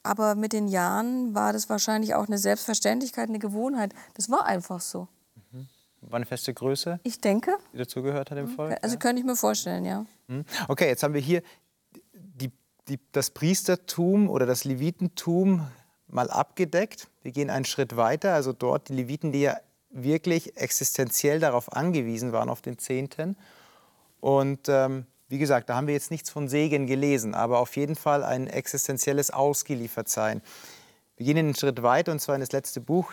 [0.03, 3.93] aber mit den Jahren war das wahrscheinlich auch eine Selbstverständlichkeit, eine Gewohnheit.
[4.13, 5.07] Das war einfach so
[6.09, 6.99] war eine feste Größe?
[7.03, 7.57] Ich denke.
[7.73, 8.77] Die dazugehört hat im Volk?
[8.81, 8.99] Also ja.
[8.99, 10.05] könnte ich mir vorstellen, ja.
[10.27, 10.45] Hm.
[10.67, 11.41] Okay, jetzt haben wir hier
[12.13, 12.51] die,
[12.87, 15.67] die, das Priestertum oder das Levitentum
[16.07, 17.09] mal abgedeckt.
[17.21, 18.33] Wir gehen einen Schritt weiter.
[18.33, 19.57] Also dort die Leviten, die ja
[19.89, 23.37] wirklich existenziell darauf angewiesen waren, auf den Zehnten.
[24.19, 27.95] Und ähm, wie gesagt, da haben wir jetzt nichts von Segen gelesen, aber auf jeden
[27.95, 30.43] Fall ein existenzielles Ausgeliefertsein.
[31.17, 33.11] Wir gehen einen Schritt weiter und zwar in das letzte Buch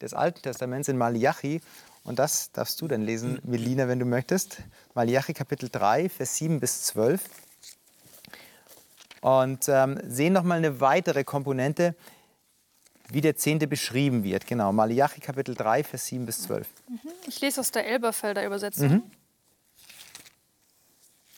[0.00, 1.60] des Alten Testaments in Malachi.
[2.02, 4.58] Und das darfst du dann lesen, Melina, wenn du möchtest.
[4.94, 7.22] Malachi Kapitel 3, Vers 7 bis 12.
[9.20, 11.94] Und ähm, sehen noch mal eine weitere Komponente,
[13.08, 14.48] wie der Zehnte beschrieben wird.
[14.48, 16.66] Genau, Malachi Kapitel 3, Vers 7 bis 12.
[16.88, 16.98] Mhm.
[17.28, 18.88] Ich lese aus der Elberfelder Übersetzung.
[18.88, 19.02] Mhm.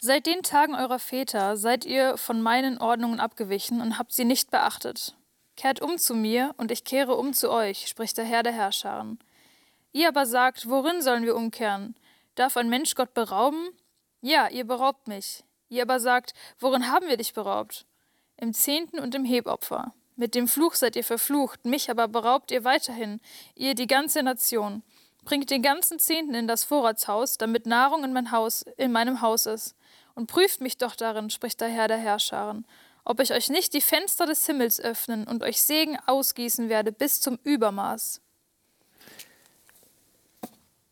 [0.06, 4.50] Seit den Tagen eurer Väter seid ihr von meinen Ordnungen abgewichen und habt sie nicht
[4.50, 5.16] beachtet.
[5.56, 9.18] Kehrt um zu mir, und ich kehre um zu euch, spricht der Herr der Herrscharen.
[9.92, 11.96] Ihr aber sagt, worin sollen wir umkehren?
[12.34, 13.70] Darf ein Mensch Gott berauben?
[14.20, 15.42] Ja, ihr beraubt mich.
[15.70, 17.86] Ihr aber sagt, worin haben wir dich beraubt?
[18.36, 19.94] Im Zehnten und im Hebopfer.
[20.16, 23.22] Mit dem Fluch seid ihr verflucht, mich aber beraubt ihr weiterhin,
[23.54, 24.82] ihr die ganze Nation.
[25.24, 29.46] Bringt den ganzen Zehnten in das Vorratshaus, damit Nahrung in mein Haus, in meinem Haus
[29.46, 29.74] ist.
[30.14, 32.66] Und prüft mich doch darin, spricht der Herr der Herrscharen,
[33.04, 37.20] ob ich euch nicht die Fenster des Himmels öffnen und euch Segen ausgießen werde bis
[37.20, 38.20] zum Übermaß.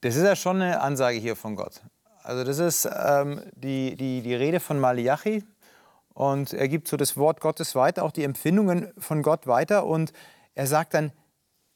[0.00, 1.80] Das ist ja schon eine Ansage hier von Gott.
[2.24, 5.44] Also das ist ähm, die, die, die Rede von Malachi
[6.14, 10.12] und er gibt so das Wort Gottes weiter, auch die Empfindungen von Gott weiter und
[10.54, 11.12] er sagt dann,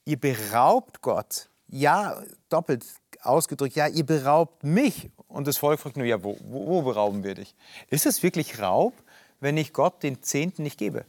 [0.05, 1.49] ihr beraubt Gott.
[1.69, 2.85] Ja, doppelt
[3.29, 5.11] ausgedrückt, ja, ihr beraubt mich.
[5.29, 7.55] Und das Volk fragt nur, ja, wo, wo, wo berauben wir dich?
[7.91, 8.95] Ist es wirklich Raub,
[9.41, 11.05] wenn ich Gott den Zehnten nicht gebe?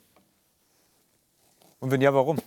[1.80, 2.40] Und wenn ja, warum?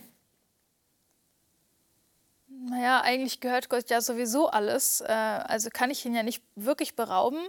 [2.47, 5.01] Naja, eigentlich gehört Gott ja sowieso alles.
[5.01, 7.39] Äh, also kann ich ihn ja nicht wirklich berauben.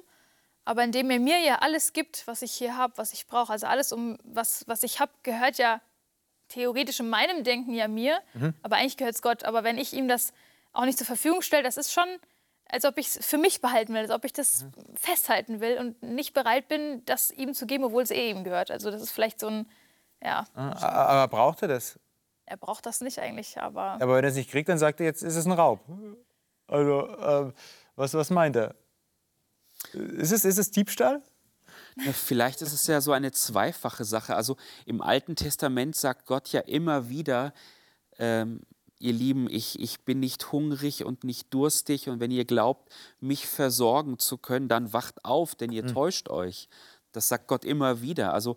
[0.65, 3.67] Aber indem er mir ja alles gibt, was ich hier habe, was ich brauche, also
[3.67, 5.81] alles, um was, was ich habe, gehört ja
[6.49, 8.21] theoretisch in meinem Denken ja mir.
[8.35, 8.55] Mhm.
[8.63, 9.45] Aber eigentlich gehört es Gott.
[9.45, 10.33] Aber wenn ich ihm das
[10.73, 12.07] auch nicht zur Verfügung stelle, das ist schon,
[12.67, 14.97] als ob ich es für mich behalten will, als ob ich das mhm.
[14.97, 18.71] festhalten will und nicht bereit bin, das ihm zu geben, obwohl es eh ihm gehört.
[18.71, 19.71] Also das ist vielleicht so ein,
[20.23, 20.45] ja.
[20.55, 21.99] Ah, aber braucht er das?
[22.53, 23.93] er braucht das nicht eigentlich, aber.
[24.01, 25.81] Aber wenn er es nicht kriegt, dann sagt er, jetzt ist es ein Raub.
[26.67, 27.53] Also, äh,
[27.97, 28.75] was, was meint er?
[29.93, 31.23] Ist es, ist es Diebstahl?
[31.97, 34.37] Ja, vielleicht ist es ja so eine zweifache Sache.
[34.37, 37.53] Also im Alten Testament sagt Gott ja immer wieder,
[38.19, 38.61] ähm,
[39.03, 43.47] ihr Lieben, ich, ich bin nicht hungrig und nicht durstig und wenn ihr glaubt, mich
[43.47, 45.89] versorgen zu können, dann wacht auf, denn ihr mhm.
[45.89, 46.69] täuscht euch.
[47.13, 48.33] Das sagt Gott immer wieder.
[48.33, 48.57] Also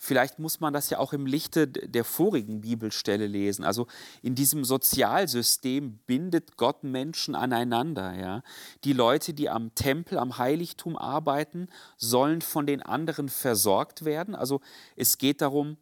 [0.00, 3.64] Vielleicht muss man das ja auch im Lichte der vorigen Bibelstelle lesen.
[3.64, 3.88] Also
[4.22, 8.14] in diesem Sozialsystem bindet Gott Menschen aneinander.
[8.14, 8.42] Ja?
[8.84, 14.36] Die Leute, die am Tempel, am Heiligtum arbeiten, sollen von den anderen versorgt werden.
[14.36, 14.60] Also
[14.94, 15.78] es geht darum,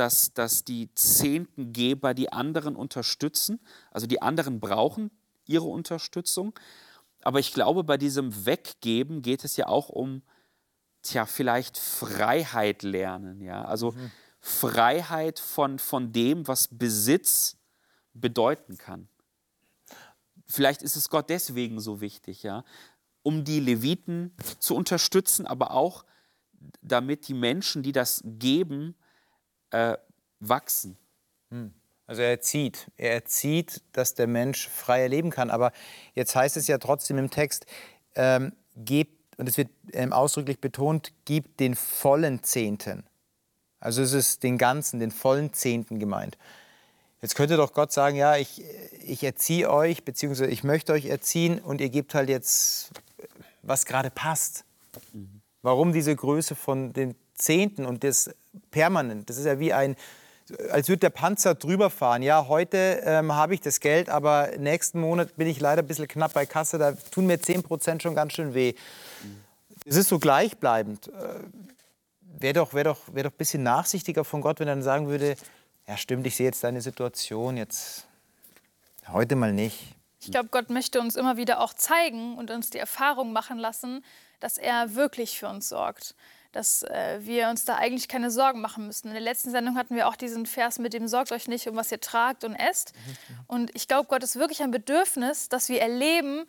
[0.00, 3.60] dass, dass die Zehntengeber die anderen unterstützen.
[3.90, 5.10] Also die anderen brauchen
[5.44, 6.58] ihre Unterstützung.
[7.20, 10.22] Aber ich glaube, bei diesem Weggeben geht es ja auch um
[11.02, 13.62] tja, vielleicht Freiheit lernen, ja.
[13.62, 14.10] Also mhm.
[14.40, 17.58] Freiheit von, von dem, was Besitz
[18.14, 19.06] bedeuten kann.
[20.46, 22.64] Vielleicht ist es Gott deswegen so wichtig, ja.
[23.22, 26.06] um die Leviten zu unterstützen, aber auch
[26.80, 28.94] damit die Menschen, die das geben,
[29.70, 29.96] äh,
[30.40, 30.96] wachsen.
[31.50, 31.72] Hm.
[32.06, 35.48] Also er erzieht, er erzieht, dass der Mensch frei leben kann.
[35.48, 35.72] Aber
[36.14, 37.66] jetzt heißt es ja trotzdem im Text,
[38.16, 43.04] ähm, gebt, und es wird ähm, ausdrücklich betont, gibt den vollen Zehnten.
[43.78, 46.36] Also es ist den ganzen, den vollen Zehnten gemeint.
[47.22, 48.64] Jetzt könnte doch Gott sagen, ja, ich,
[49.06, 52.90] ich erziehe euch, beziehungsweise ich möchte euch erziehen und ihr gebt halt jetzt,
[53.62, 54.64] was gerade passt.
[55.12, 55.42] Mhm.
[55.62, 58.30] Warum diese Größe von den Zehnten und das
[58.70, 59.28] permanent?
[59.28, 59.96] Das ist ja wie ein,
[60.70, 62.22] als würde der Panzer drüber fahren.
[62.22, 66.08] Ja, heute ähm, habe ich das Geld, aber nächsten Monat bin ich leider ein bisschen
[66.08, 66.78] knapp bei Kasse.
[66.78, 68.74] Da tun mir 10 Prozent schon ganz schön weh.
[69.84, 71.08] Es ist so gleichbleibend.
[71.08, 71.40] Äh,
[72.40, 75.08] Wäre doch, wär doch, wär doch ein bisschen nachsichtiger von Gott, wenn er dann sagen
[75.08, 75.36] würde,
[75.86, 78.06] ja stimmt, ich sehe jetzt deine Situation, jetzt
[79.08, 79.94] heute mal nicht.
[80.20, 84.02] Ich glaube, Gott möchte uns immer wieder auch zeigen und uns die Erfahrung machen lassen,
[84.38, 86.14] dass er wirklich für uns sorgt
[86.52, 89.08] dass äh, wir uns da eigentlich keine Sorgen machen müssen.
[89.08, 91.76] In der letzten Sendung hatten wir auch diesen Vers mit dem Sorgt euch nicht um
[91.76, 92.92] was ihr tragt und esst.
[93.46, 96.46] Und ich glaube, Gott ist wirklich ein Bedürfnis, dass wir erleben,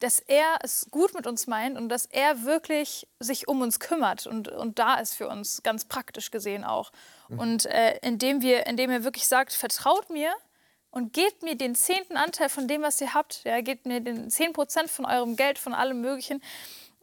[0.00, 4.26] dass er es gut mit uns meint und dass er wirklich sich um uns kümmert
[4.26, 6.90] und, und da ist für uns, ganz praktisch gesehen auch.
[7.28, 7.38] Mhm.
[7.38, 10.34] Und äh, indem, wir, indem er wirklich sagt, vertraut mir
[10.90, 14.30] und gebt mir den zehnten Anteil von dem, was ihr habt, ja, gebt mir den
[14.30, 16.42] zehn Prozent von eurem Geld, von allem Möglichen,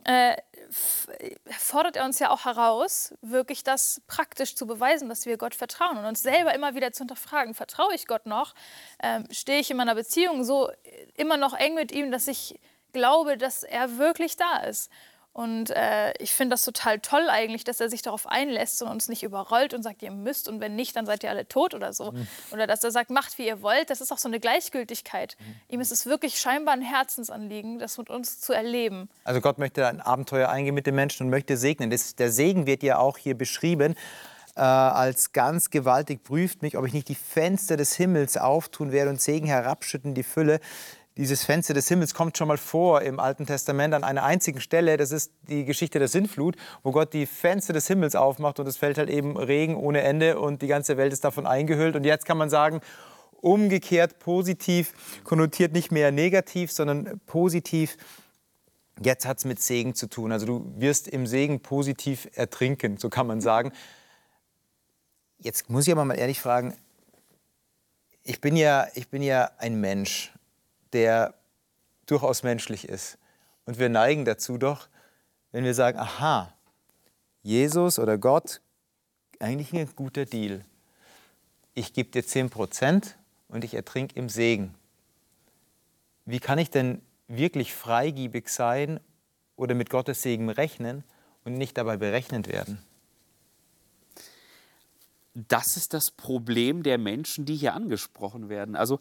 [0.03, 0.35] äh,
[1.57, 5.97] fordert er uns ja auch heraus, wirklich das praktisch zu beweisen, dass wir Gott vertrauen
[5.97, 8.53] und uns selber immer wieder zu hinterfragen, vertraue ich Gott noch?
[9.01, 10.71] Ähm, stehe ich in meiner Beziehung so
[11.15, 12.59] immer noch eng mit ihm, dass ich
[12.93, 14.91] glaube, dass er wirklich da ist?
[15.33, 19.07] Und äh, ich finde das total toll eigentlich, dass er sich darauf einlässt und uns
[19.07, 21.93] nicht überrollt und sagt, ihr müsst und wenn nicht, dann seid ihr alle tot oder
[21.93, 22.11] so.
[22.11, 22.27] Mhm.
[22.51, 23.89] Oder dass er sagt, macht wie ihr wollt.
[23.89, 25.37] Das ist auch so eine Gleichgültigkeit.
[25.39, 25.75] Mhm.
[25.75, 29.09] Ihm ist es wirklich scheinbar ein Herzensanliegen, das mit uns zu erleben.
[29.23, 31.89] Also Gott möchte ein Abenteuer eingehen mit den Menschen und möchte segnen.
[31.89, 33.95] Das, der Segen wird ja auch hier beschrieben.
[34.57, 39.09] Äh, als ganz gewaltig prüft mich, ob ich nicht die Fenster des Himmels auftun werde
[39.09, 40.59] und Segen herabschütten die Fülle
[41.17, 44.95] dieses Fenster des Himmels kommt schon mal vor im Alten Testament an einer einzigen Stelle.
[44.95, 48.77] Das ist die Geschichte der Sintflut, wo Gott die Fenster des Himmels aufmacht und es
[48.77, 51.95] fällt halt eben Regen ohne Ende und die ganze Welt ist davon eingehüllt.
[51.97, 52.79] Und jetzt kann man sagen,
[53.41, 54.93] umgekehrt positiv
[55.25, 57.97] konnotiert nicht mehr negativ, sondern positiv.
[59.03, 60.31] Jetzt hat es mit Segen zu tun.
[60.31, 63.73] Also du wirst im Segen positiv ertrinken, so kann man sagen.
[65.39, 66.73] Jetzt muss ich aber mal ehrlich fragen,
[68.23, 70.31] ich bin ja, ich bin ja ein Mensch
[70.93, 71.35] der
[72.05, 73.17] durchaus menschlich ist.
[73.65, 74.89] Und wir neigen dazu doch,
[75.51, 76.53] wenn wir sagen, aha,
[77.43, 78.61] Jesus oder Gott,
[79.39, 80.63] eigentlich ein guter Deal.
[81.73, 84.75] Ich gebe dir 10 Prozent und ich ertrinke im Segen.
[86.25, 88.99] Wie kann ich denn wirklich freigiebig sein
[89.55, 91.03] oder mit Gottes Segen rechnen
[91.43, 92.81] und nicht dabei berechnet werden?
[95.33, 98.75] Das ist das Problem der Menschen, die hier angesprochen werden.
[98.75, 98.99] Also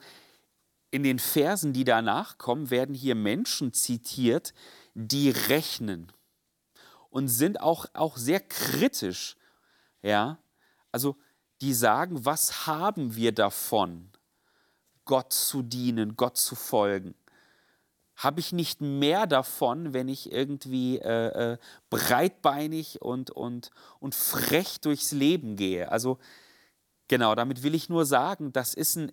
[0.90, 4.52] in den Versen, die danach kommen, werden hier Menschen zitiert,
[4.94, 6.12] die rechnen
[7.10, 9.36] und sind auch, auch sehr kritisch.
[10.02, 10.38] Ja?
[10.92, 11.16] Also
[11.60, 14.10] die sagen, was haben wir davon,
[15.04, 17.14] Gott zu dienen, Gott zu folgen?
[18.16, 24.80] Habe ich nicht mehr davon, wenn ich irgendwie äh, äh, breitbeinig und, und, und frech
[24.80, 25.90] durchs Leben gehe?
[25.90, 26.18] Also
[27.08, 29.12] genau, damit will ich nur sagen, das ist ein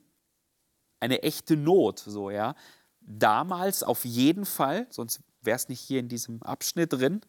[1.00, 2.56] eine echte Not, so ja.
[3.02, 7.22] Damals auf jeden Fall, sonst wäre es nicht hier in diesem Abschnitt drin.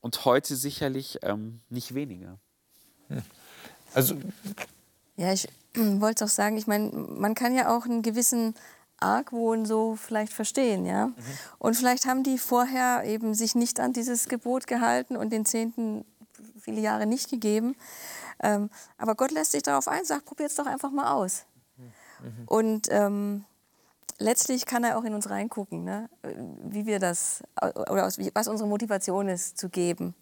[0.00, 2.38] Und heute sicherlich ähm, nicht weniger.
[3.08, 3.22] Hm.
[3.94, 4.16] Also
[5.16, 8.54] ja, ich wollte auch sagen, ich meine, man kann ja auch einen gewissen
[9.00, 11.08] Argwohn so vielleicht verstehen, ja.
[11.08, 11.14] Mhm.
[11.58, 16.04] Und vielleicht haben die vorher eben sich nicht an dieses Gebot gehalten und den Zehnten
[16.60, 17.76] viele Jahre nicht gegeben.
[18.40, 21.44] Ähm, aber Gott lässt sich darauf ein, sagt, probiert es doch einfach mal aus.
[22.22, 22.44] Mhm.
[22.46, 23.44] Und ähm,
[24.18, 26.08] letztlich kann er auch in uns reingucken, ne?
[26.22, 28.04] wie wir das, oder
[28.34, 30.14] was unsere Motivation ist, zu geben.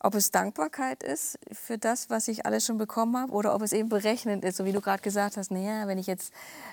[0.00, 3.72] Ob es Dankbarkeit ist für das, was ich alles schon bekommen habe, oder ob es
[3.72, 6.32] eben berechnend ist, so wie du gerade gesagt hast, naja, wenn ich jetzt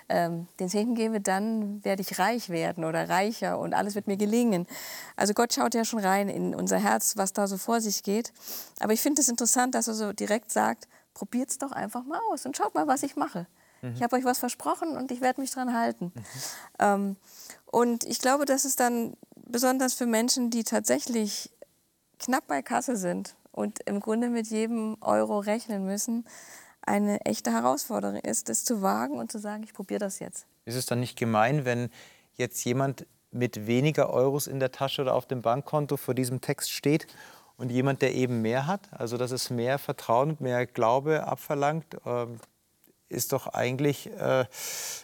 [0.09, 4.17] ähm, den Zehnten gebe, dann werde ich reich werden oder reicher und alles wird mir
[4.17, 4.67] gelingen.
[5.15, 8.31] Also Gott schaut ja schon rein in unser Herz, was da so vor sich geht.
[8.79, 12.19] Aber ich finde es interessant, dass er so direkt sagt, probiert es doch einfach mal
[12.31, 13.47] aus und schaut mal, was ich mache.
[13.93, 16.11] Ich habe euch was versprochen und ich werde mich dran halten.
[16.13, 16.21] Mhm.
[16.79, 17.15] Ähm,
[17.65, 21.51] und ich glaube, dass es dann besonders für Menschen, die tatsächlich
[22.19, 26.25] knapp bei Kasse sind und im Grunde mit jedem Euro rechnen müssen,
[26.81, 30.45] eine echte Herausforderung ist, das zu wagen und zu sagen, ich probiere das jetzt.
[30.65, 31.89] Ist es dann nicht gemein, wenn
[32.35, 36.71] jetzt jemand mit weniger Euros in der Tasche oder auf dem Bankkonto vor diesem Text
[36.71, 37.07] steht
[37.57, 41.95] und jemand, der eben mehr hat, also dass es mehr Vertrauen und mehr Glaube abverlangt,
[42.05, 42.27] äh,
[43.09, 44.45] ist doch eigentlich äh,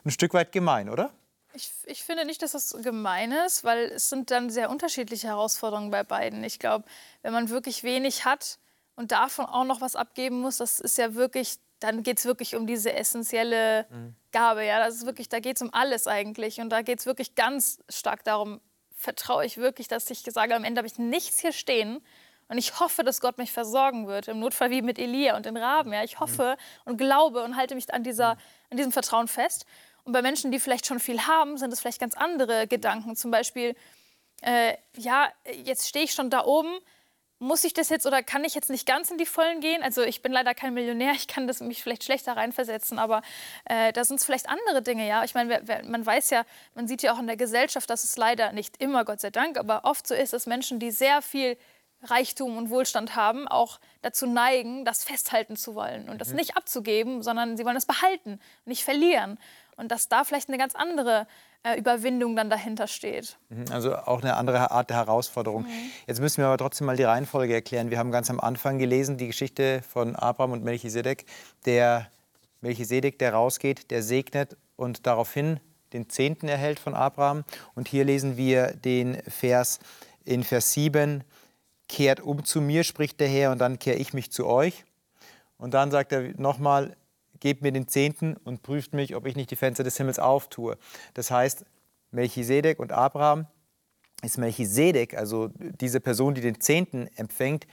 [0.06, 1.12] ein Stück weit gemein, oder?
[1.54, 5.92] Ich, ich, finde nicht, dass das gemein ist, weil es sind dann sehr unterschiedliche Herausforderungen
[5.92, 6.44] bei beiden.
[6.44, 6.86] Ich glaube,
[7.24, 8.58] wenn man wirklich wenig hat
[8.96, 12.56] und davon auch noch was abgeben muss, das ist ja wirklich, dann geht es wirklich
[12.56, 14.16] um diese essentielle mhm.
[14.32, 14.64] Gabe.
[14.66, 14.80] Ja?
[14.80, 16.62] Das ist wirklich, da geht es um alles eigentlich.
[16.62, 18.62] Und da geht es wirklich ganz stark darum,
[18.96, 22.02] vertraue ich wirklich, dass ich sage, am Ende habe ich nichts hier stehen.
[22.52, 25.56] Und ich hoffe, dass Gott mich versorgen wird, im Notfall wie mit Elia und den
[25.56, 25.94] Raben.
[25.94, 26.04] Ja?
[26.04, 28.32] Ich hoffe und glaube und halte mich an, dieser,
[28.70, 29.66] an diesem Vertrauen fest.
[30.04, 33.16] Und bei Menschen, die vielleicht schon viel haben, sind es vielleicht ganz andere Gedanken.
[33.16, 33.74] Zum Beispiel,
[34.42, 35.30] äh, ja,
[35.64, 36.78] jetzt stehe ich schon da oben,
[37.40, 39.82] muss ich das jetzt oder kann ich jetzt nicht ganz in die Vollen gehen?
[39.82, 43.22] Also ich bin leider kein Millionär, ich kann das mich vielleicht schlechter reinversetzen, aber
[43.64, 45.24] äh, da sind es vielleicht andere Dinge, ja.
[45.24, 46.44] Ich meine, man weiß ja,
[46.76, 49.58] man sieht ja auch in der Gesellschaft, dass es leider nicht immer, Gott sei Dank,
[49.58, 51.58] aber oft so ist, dass Menschen, die sehr viel
[52.04, 56.38] Reichtum und Wohlstand haben, auch dazu neigen, das festhalten zu wollen und das mhm.
[56.38, 59.38] nicht abzugeben, sondern sie wollen es behalten, nicht verlieren
[59.78, 61.28] und dass da vielleicht eine ganz andere
[61.64, 63.38] äh, Überwindung dann dahinter steht.
[63.50, 65.64] Mhm, also auch eine andere Art der Herausforderung.
[65.64, 65.92] Mhm.
[66.08, 67.90] Jetzt müssen wir aber trotzdem mal die Reihenfolge erklären.
[67.92, 71.26] Wir haben ganz am Anfang gelesen die Geschichte von Abraham und Melchisedek.
[71.66, 72.10] Der
[72.62, 75.60] Melchisedek, der rausgeht, der segnet und daraufhin
[75.94, 77.44] den Zehnten erhält von Abraham.
[77.76, 79.80] Und hier lesen wir den Vers
[80.24, 81.24] in Vers 7,
[81.92, 84.86] kehrt um zu mir, spricht der Herr, und dann kehre ich mich zu euch.
[85.58, 86.96] Und dann sagt er nochmal,
[87.42, 90.78] gebt mir den Zehnten und prüft mich, ob ich nicht die Fenster des Himmels auftue.
[91.14, 91.66] Das heißt,
[92.12, 93.46] Melchisedek und Abraham
[94.24, 97.68] ist Melchisedek, also diese Person, die den Zehnten empfängt,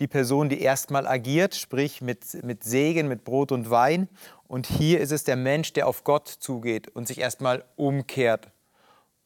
[0.00, 4.08] die Person, die erstmal agiert, sprich mit, mit Segen, mit Brot und Wein.
[4.48, 8.50] Und hier ist es der Mensch, der auf Gott zugeht und sich erstmal umkehrt.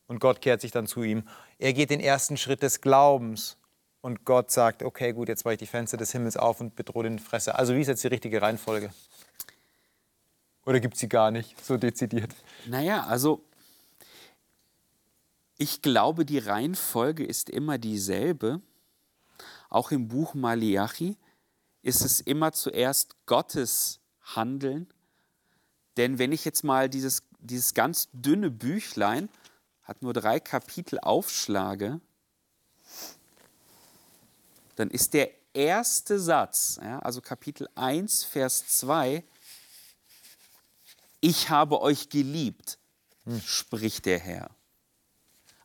[0.06, 1.24] Und Gott kehrt sich dann zu ihm.
[1.58, 3.56] Er geht den ersten Schritt des Glaubens.
[4.02, 7.04] Und Gott sagt, okay, gut, jetzt mache ich die Fenster des Himmels auf und bedrohe
[7.04, 7.58] den Fresser.
[7.58, 8.90] Also wie ist jetzt die richtige Reihenfolge?
[10.64, 12.34] Oder gibt es sie gar nicht, so dezidiert?
[12.66, 13.44] Naja, also
[15.58, 18.62] ich glaube, die Reihenfolge ist immer dieselbe.
[19.68, 21.18] Auch im Buch Malachi
[21.82, 24.88] ist es immer zuerst Gottes Handeln.
[25.96, 29.28] Denn wenn ich jetzt mal dieses, dieses ganz dünne Büchlein,
[29.82, 32.00] hat nur drei Kapitel, aufschlage,
[34.80, 39.22] dann ist der erste Satz, ja, also Kapitel 1, Vers 2,
[41.20, 42.78] ich habe euch geliebt,
[43.44, 44.50] spricht der Herr.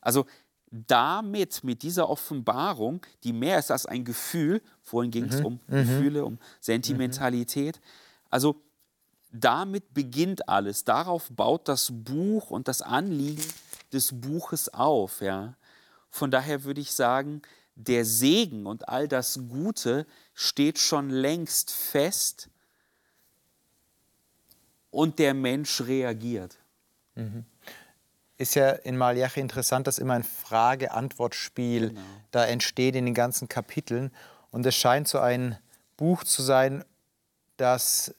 [0.01, 0.25] Also
[0.69, 5.45] damit, mit dieser Offenbarung, die mehr ist als ein Gefühl, vorhin ging es mhm.
[5.45, 5.75] um mhm.
[5.77, 7.79] Gefühle, um Sentimentalität,
[8.29, 8.61] also
[9.31, 10.83] damit beginnt alles.
[10.83, 13.43] Darauf baut das Buch und das Anliegen
[13.93, 15.21] des Buches auf.
[15.21, 15.55] Ja.
[16.09, 17.41] Von daher würde ich sagen,
[17.75, 22.49] der Segen und all das Gute steht schon längst fest
[24.91, 26.57] und der Mensch reagiert.
[27.15, 27.45] Mhm.
[28.37, 32.01] Ist ja in Malachi interessant, dass immer ein Frage-Antwort-Spiel genau.
[32.31, 34.11] da entsteht in den ganzen Kapiteln.
[34.51, 35.57] Und es scheint so ein
[35.97, 36.83] Buch zu sein,
[37.57, 38.13] das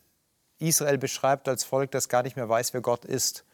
[0.59, 3.45] Israel beschreibt als Volk, das gar nicht mehr weiß, wer Gott ist.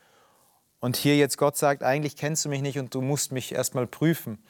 [0.78, 3.86] Und hier jetzt Gott sagt, eigentlich kennst du mich nicht und du musst mich erstmal
[3.86, 4.42] prüfen.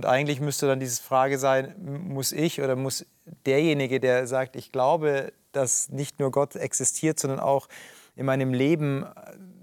[0.00, 3.04] Und eigentlich müsste dann diese Frage sein, muss ich oder muss
[3.44, 7.68] derjenige, der sagt, ich glaube, dass nicht nur Gott existiert, sondern auch
[8.16, 9.04] in meinem Leben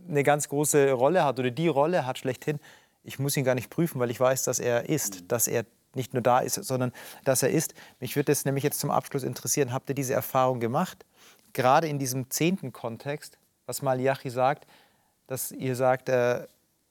[0.08, 2.60] eine ganz große Rolle hat oder die Rolle hat schlechthin,
[3.04, 5.28] ich muss ihn gar nicht prüfen, weil ich weiß, dass er ist, mhm.
[5.30, 5.66] dass er
[5.96, 6.92] nicht nur da ist, sondern
[7.24, 7.74] dass er ist.
[8.00, 11.04] Mich würde es nämlich jetzt zum Abschluss interessieren, habt ihr diese Erfahrung gemacht?
[11.54, 14.68] Gerade in diesem zehnten Kontext, was Malachi sagt,
[15.26, 16.46] dass ihr sagt, äh,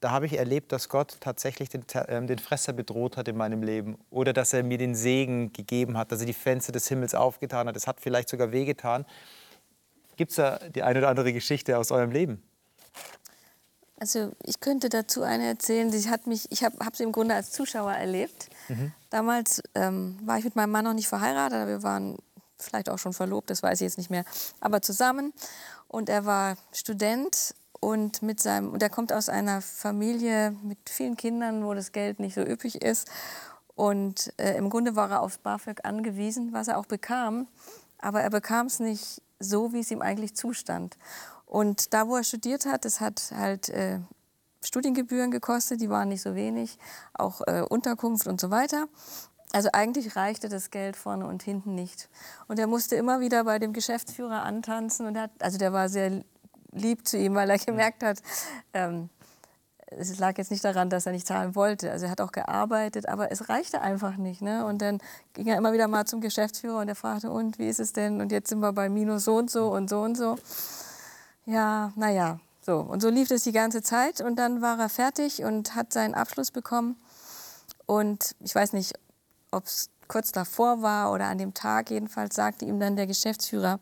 [0.06, 3.64] da habe ich erlebt, dass Gott tatsächlich den, äh, den Fresser bedroht hat in meinem
[3.64, 7.12] Leben oder dass er mir den Segen gegeben hat, dass er die Fenster des Himmels
[7.16, 7.74] aufgetan hat.
[7.74, 9.04] Es hat vielleicht sogar wehgetan.
[10.16, 12.40] Gibt es da die eine oder andere Geschichte aus eurem Leben?
[13.98, 15.90] Also ich könnte dazu eine erzählen.
[15.90, 18.48] Sie hat mich, ich habe hab sie im Grunde als Zuschauer erlebt.
[18.68, 18.92] Mhm.
[19.10, 22.16] Damals ähm, war ich mit meinem Mann noch nicht verheiratet, wir waren
[22.58, 24.24] vielleicht auch schon verlobt, das weiß ich jetzt nicht mehr,
[24.60, 25.32] aber zusammen.
[25.88, 31.16] Und er war Student und mit seinem, und er kommt aus einer Familie mit vielen
[31.16, 33.08] Kindern, wo das Geld nicht so üppig ist.
[33.74, 37.46] Und äh, im Grunde war er aufs BAföG angewiesen, was er auch bekam.
[37.98, 40.96] Aber er bekam es nicht so, wie es ihm eigentlich zustand.
[41.44, 44.00] Und da, wo er studiert hat, das hat halt äh,
[44.64, 46.78] Studiengebühren gekostet, die waren nicht so wenig,
[47.14, 48.88] auch äh, Unterkunft und so weiter.
[49.52, 52.08] Also eigentlich reichte das Geld vorne und hinten nicht.
[52.48, 55.06] Und er musste immer wieder bei dem Geschäftsführer antanzen.
[55.06, 56.24] Und hat, also der war sehr
[56.76, 58.22] lieb zu ihm, weil er gemerkt hat,
[58.72, 59.08] ähm,
[59.88, 61.90] es lag jetzt nicht daran, dass er nicht zahlen wollte.
[61.90, 64.42] Also er hat auch gearbeitet, aber es reichte einfach nicht.
[64.42, 64.66] Ne?
[64.66, 64.98] Und dann
[65.32, 68.20] ging er immer wieder mal zum Geschäftsführer und er fragte, und wie ist es denn?
[68.20, 70.36] Und jetzt sind wir bei minus so und so und so und so.
[71.44, 72.78] Ja, naja, so.
[72.78, 76.14] Und so lief es die ganze Zeit und dann war er fertig und hat seinen
[76.14, 76.96] Abschluss bekommen.
[77.86, 78.94] Und ich weiß nicht,
[79.52, 83.78] ob es kurz davor war oder an dem Tag jedenfalls, sagte ihm dann der Geschäftsführer,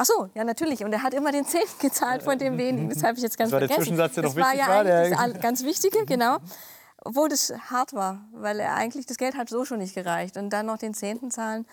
[0.00, 0.82] Ach so, ja natürlich.
[0.82, 2.88] Und er hat immer den Zehnten gezahlt von dem wenigen.
[2.88, 3.76] Das habe ich jetzt ganz das war vergessen.
[3.76, 6.38] Der Zwischensatz, der das noch war wichtig ja war, eigentlich das ganz Wichtige, genau.
[7.04, 10.38] Obwohl das hart war, weil er eigentlich das Geld hat so schon nicht gereicht.
[10.38, 11.66] Und dann noch den Zehnten zahlen.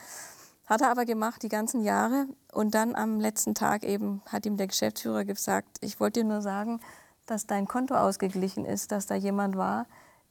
[0.66, 2.28] Hat er aber gemacht die ganzen Jahre.
[2.52, 6.42] Und dann am letzten Tag eben hat ihm der Geschäftsführer gesagt, ich wollte dir nur
[6.42, 6.82] sagen,
[7.28, 9.86] dass dein Konto ausgeglichen ist, dass da jemand war,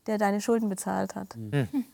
[0.07, 1.35] der deine Schulden bezahlt hat.
[1.35, 1.87] Mhm.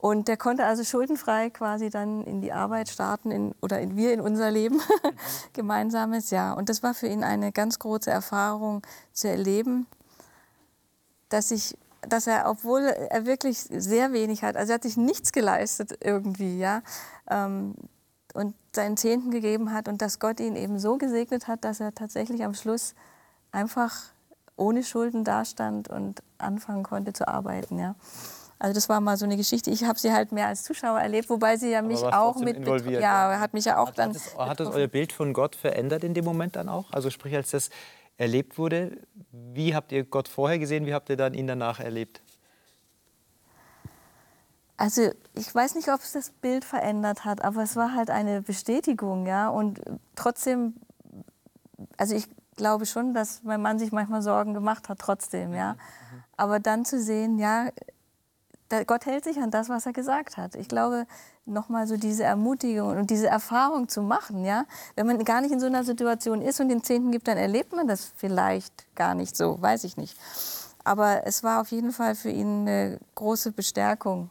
[0.00, 4.14] Und der konnte also schuldenfrei quasi dann in die Arbeit starten in, oder in, wir
[4.14, 4.80] in unser Leben,
[5.52, 6.54] gemeinsames, ja.
[6.54, 8.80] Und das war für ihn eine ganz große Erfahrung
[9.12, 9.86] zu erleben,
[11.28, 11.76] dass ich
[12.08, 16.58] dass er, obwohl er wirklich sehr wenig hat, also er hat sich nichts geleistet irgendwie,
[16.58, 16.80] ja,
[17.28, 17.74] ähm,
[18.32, 21.94] und seinen Zehnten gegeben hat und dass Gott ihn eben so gesegnet hat, dass er
[21.94, 22.94] tatsächlich am Schluss
[23.52, 23.94] einfach
[24.56, 27.96] ohne Schulden dastand und anfangen konnte zu arbeiten, ja.
[28.60, 29.70] Also das war mal so eine Geschichte.
[29.70, 33.02] Ich habe sie halt mehr als Zuschauer erlebt, wobei sie ja mich auch mit involviert.
[33.02, 34.10] Ja, hat mich ja auch hat, dann.
[34.10, 36.92] Hat es, hat es euer Bild von Gott verändert in dem Moment dann auch?
[36.92, 37.70] Also sprich, als das
[38.18, 38.98] erlebt wurde,
[39.32, 42.20] wie habt ihr Gott vorher gesehen, wie habt ihr dann ihn danach erlebt?
[44.76, 48.42] Also ich weiß nicht, ob es das Bild verändert hat, aber es war halt eine
[48.42, 49.48] Bestätigung, ja.
[49.48, 49.80] Und
[50.16, 50.74] trotzdem,
[51.96, 55.76] also ich glaube schon, dass mein Mann sich manchmal Sorgen gemacht hat, trotzdem, ja.
[56.36, 57.70] Aber dann zu sehen, ja,
[58.86, 60.54] Gott hält sich an das, was er gesagt hat.
[60.54, 61.06] Ich glaube,
[61.44, 64.64] nochmal so diese Ermutigung und diese Erfahrung zu machen, ja.
[64.94, 67.72] Wenn man gar nicht in so einer Situation ist und den Zehnten gibt, dann erlebt
[67.72, 70.16] man das vielleicht gar nicht so, weiß ich nicht.
[70.84, 74.30] Aber es war auf jeden Fall für ihn eine große Bestärkung,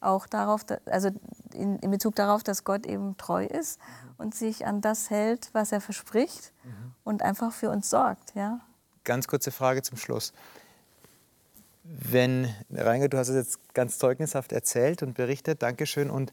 [0.00, 1.10] auch darauf, also
[1.52, 3.78] in, in Bezug darauf, dass Gott eben treu ist
[4.16, 6.94] und sich an das hält, was er verspricht mhm.
[7.04, 8.60] und einfach für uns sorgt, ja.
[9.04, 10.32] Ganz kurze Frage zum Schluss.
[11.92, 16.32] Wenn, Rainer, du hast es jetzt ganz zeugnishaft erzählt und berichtet, Dankeschön, und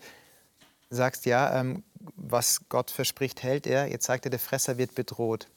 [0.92, 1.84] sagst, ja, ähm,
[2.16, 3.88] was Gott verspricht, hält er.
[3.88, 5.48] Jetzt sagt er, der Fresser wird bedroht.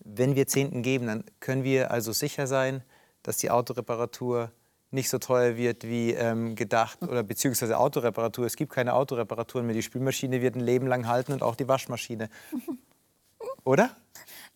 [0.00, 2.82] Wenn wir Zehnten geben, dann können wir also sicher sein,
[3.22, 4.52] dass die Autoreparatur
[4.90, 8.44] nicht so teuer wird wie ähm, gedacht oder beziehungsweise Autoreparatur.
[8.44, 9.74] Es gibt keine Autoreparaturen mehr.
[9.74, 12.28] Die Spülmaschine wird ein Leben lang halten und auch die Waschmaschine.
[13.64, 13.96] Oder?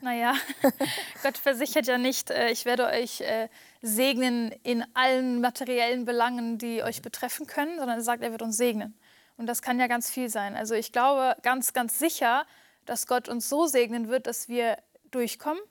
[0.00, 0.34] Naja,
[1.22, 3.48] Gott versichert ja nicht, äh, ich werde euch äh,
[3.80, 8.56] segnen in allen materiellen Belangen, die euch betreffen können, sondern er sagt, er wird uns
[8.56, 8.98] segnen.
[9.36, 10.56] Und das kann ja ganz viel sein.
[10.56, 12.46] Also ich glaube ganz, ganz sicher,
[12.84, 14.78] dass Gott uns so segnen wird, dass wir
[15.10, 15.62] durchkommen.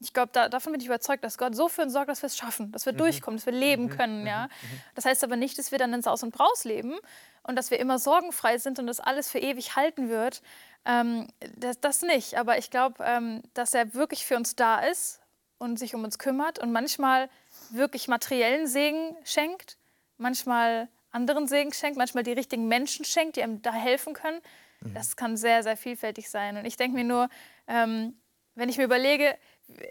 [0.00, 2.28] Ich glaube, da, davon bin ich überzeugt, dass Gott so für uns sorgt, dass wir
[2.28, 2.98] es schaffen, dass wir mhm.
[2.98, 3.90] durchkommen, dass wir leben mhm.
[3.90, 4.26] können.
[4.26, 4.46] Ja?
[4.46, 4.68] Mhm.
[4.70, 4.80] Mhm.
[4.94, 6.96] Das heißt aber nicht, dass wir dann ins Aus und Braus leben
[7.42, 10.42] und dass wir immer sorgenfrei sind und das alles für ewig halten wird.
[10.84, 12.38] Ähm, das, das, nicht.
[12.38, 15.20] Aber ich glaube, ähm, dass er wirklich für uns da ist
[15.58, 17.28] und sich um uns kümmert und manchmal
[17.70, 19.76] wirklich materiellen Segen schenkt,
[20.16, 24.40] manchmal anderen Segen schenkt, manchmal die richtigen Menschen schenkt, die einem da helfen können.
[24.80, 24.94] Mhm.
[24.94, 26.56] Das kann sehr, sehr vielfältig sein.
[26.56, 27.28] Und ich denke mir nur,
[27.66, 28.14] ähm,
[28.54, 29.36] wenn ich mir überlege,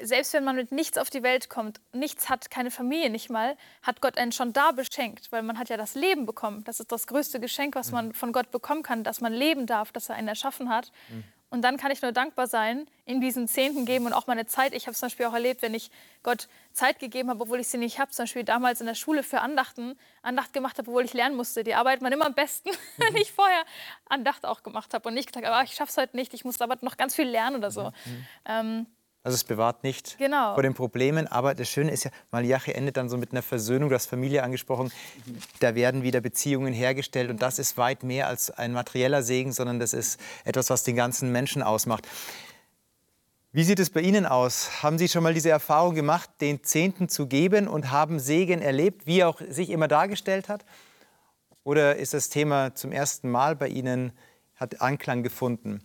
[0.02, 3.58] selbst wenn man mit nichts auf die Welt kommt, nichts hat, keine Familie nicht mal,
[3.82, 6.64] hat Gott einen schon da beschenkt, weil man hat ja das Leben bekommen.
[6.64, 8.14] Das ist das größte Geschenk, was man mhm.
[8.14, 10.92] von Gott bekommen kann, dass man leben darf, dass er einen erschaffen hat.
[11.10, 11.24] Mhm.
[11.52, 14.74] Und dann kann ich nur dankbar sein, in diesen Zehnten geben und auch meine Zeit.
[14.74, 15.90] Ich habe zum Beispiel auch erlebt, wenn ich
[16.22, 18.12] Gott Zeit gegeben habe, obwohl ich sie nicht habe.
[18.12, 21.64] Zum Beispiel damals in der Schule für Andachten, Andacht gemacht habe, obwohl ich lernen musste.
[21.64, 23.64] Die arbeitet man immer am besten, wenn ich vorher
[24.08, 26.46] Andacht auch gemacht habe und nicht gesagt habe, ah, ich schaffe es heute nicht, ich
[26.46, 27.86] muss aber noch ganz viel lernen oder so.
[28.06, 28.28] Mhm.
[28.46, 28.86] Ähm,
[29.22, 30.54] also es bewahrt nicht genau.
[30.54, 31.28] vor den Problemen.
[31.28, 34.44] Aber das Schöne ist ja, Malachi endet dann so mit einer Versöhnung, du hast Familie
[34.44, 34.92] angesprochen.
[35.60, 37.30] Da werden wieder Beziehungen hergestellt.
[37.30, 40.96] Und das ist weit mehr als ein materieller Segen, sondern das ist etwas, was den
[40.96, 42.08] ganzen Menschen ausmacht.
[43.52, 44.84] Wie sieht es bei Ihnen aus?
[44.84, 49.06] Haben Sie schon mal diese Erfahrung gemacht, den Zehnten zu geben und haben Segen erlebt,
[49.06, 50.66] wie er auch sich immer dargestellt hat?
[51.64, 54.14] Oder ist das Thema zum ersten Mal bei Ihnen,
[54.56, 55.84] hat Anklang gefunden?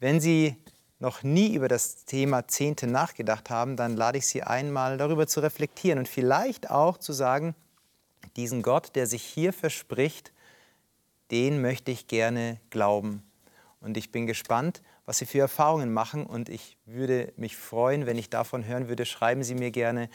[0.00, 0.56] Wenn Sie
[0.98, 5.40] noch nie über das Thema Zehnte nachgedacht haben, dann lade ich Sie einmal darüber zu
[5.40, 7.54] reflektieren und vielleicht auch zu sagen,
[8.36, 10.32] diesen Gott, der sich hier verspricht,
[11.30, 13.22] den möchte ich gerne glauben.
[13.80, 18.18] Und ich bin gespannt, was Sie für Erfahrungen machen und ich würde mich freuen, wenn
[18.18, 19.06] ich davon hören würde.
[19.06, 20.08] Schreiben Sie mir gerne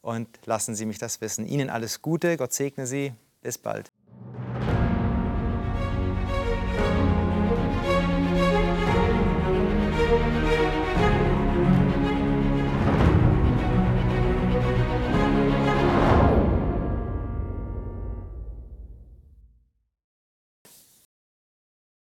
[0.00, 1.46] und lassen Sie mich das wissen.
[1.46, 3.12] Ihnen alles Gute, Gott segne Sie,
[3.42, 3.90] bis bald.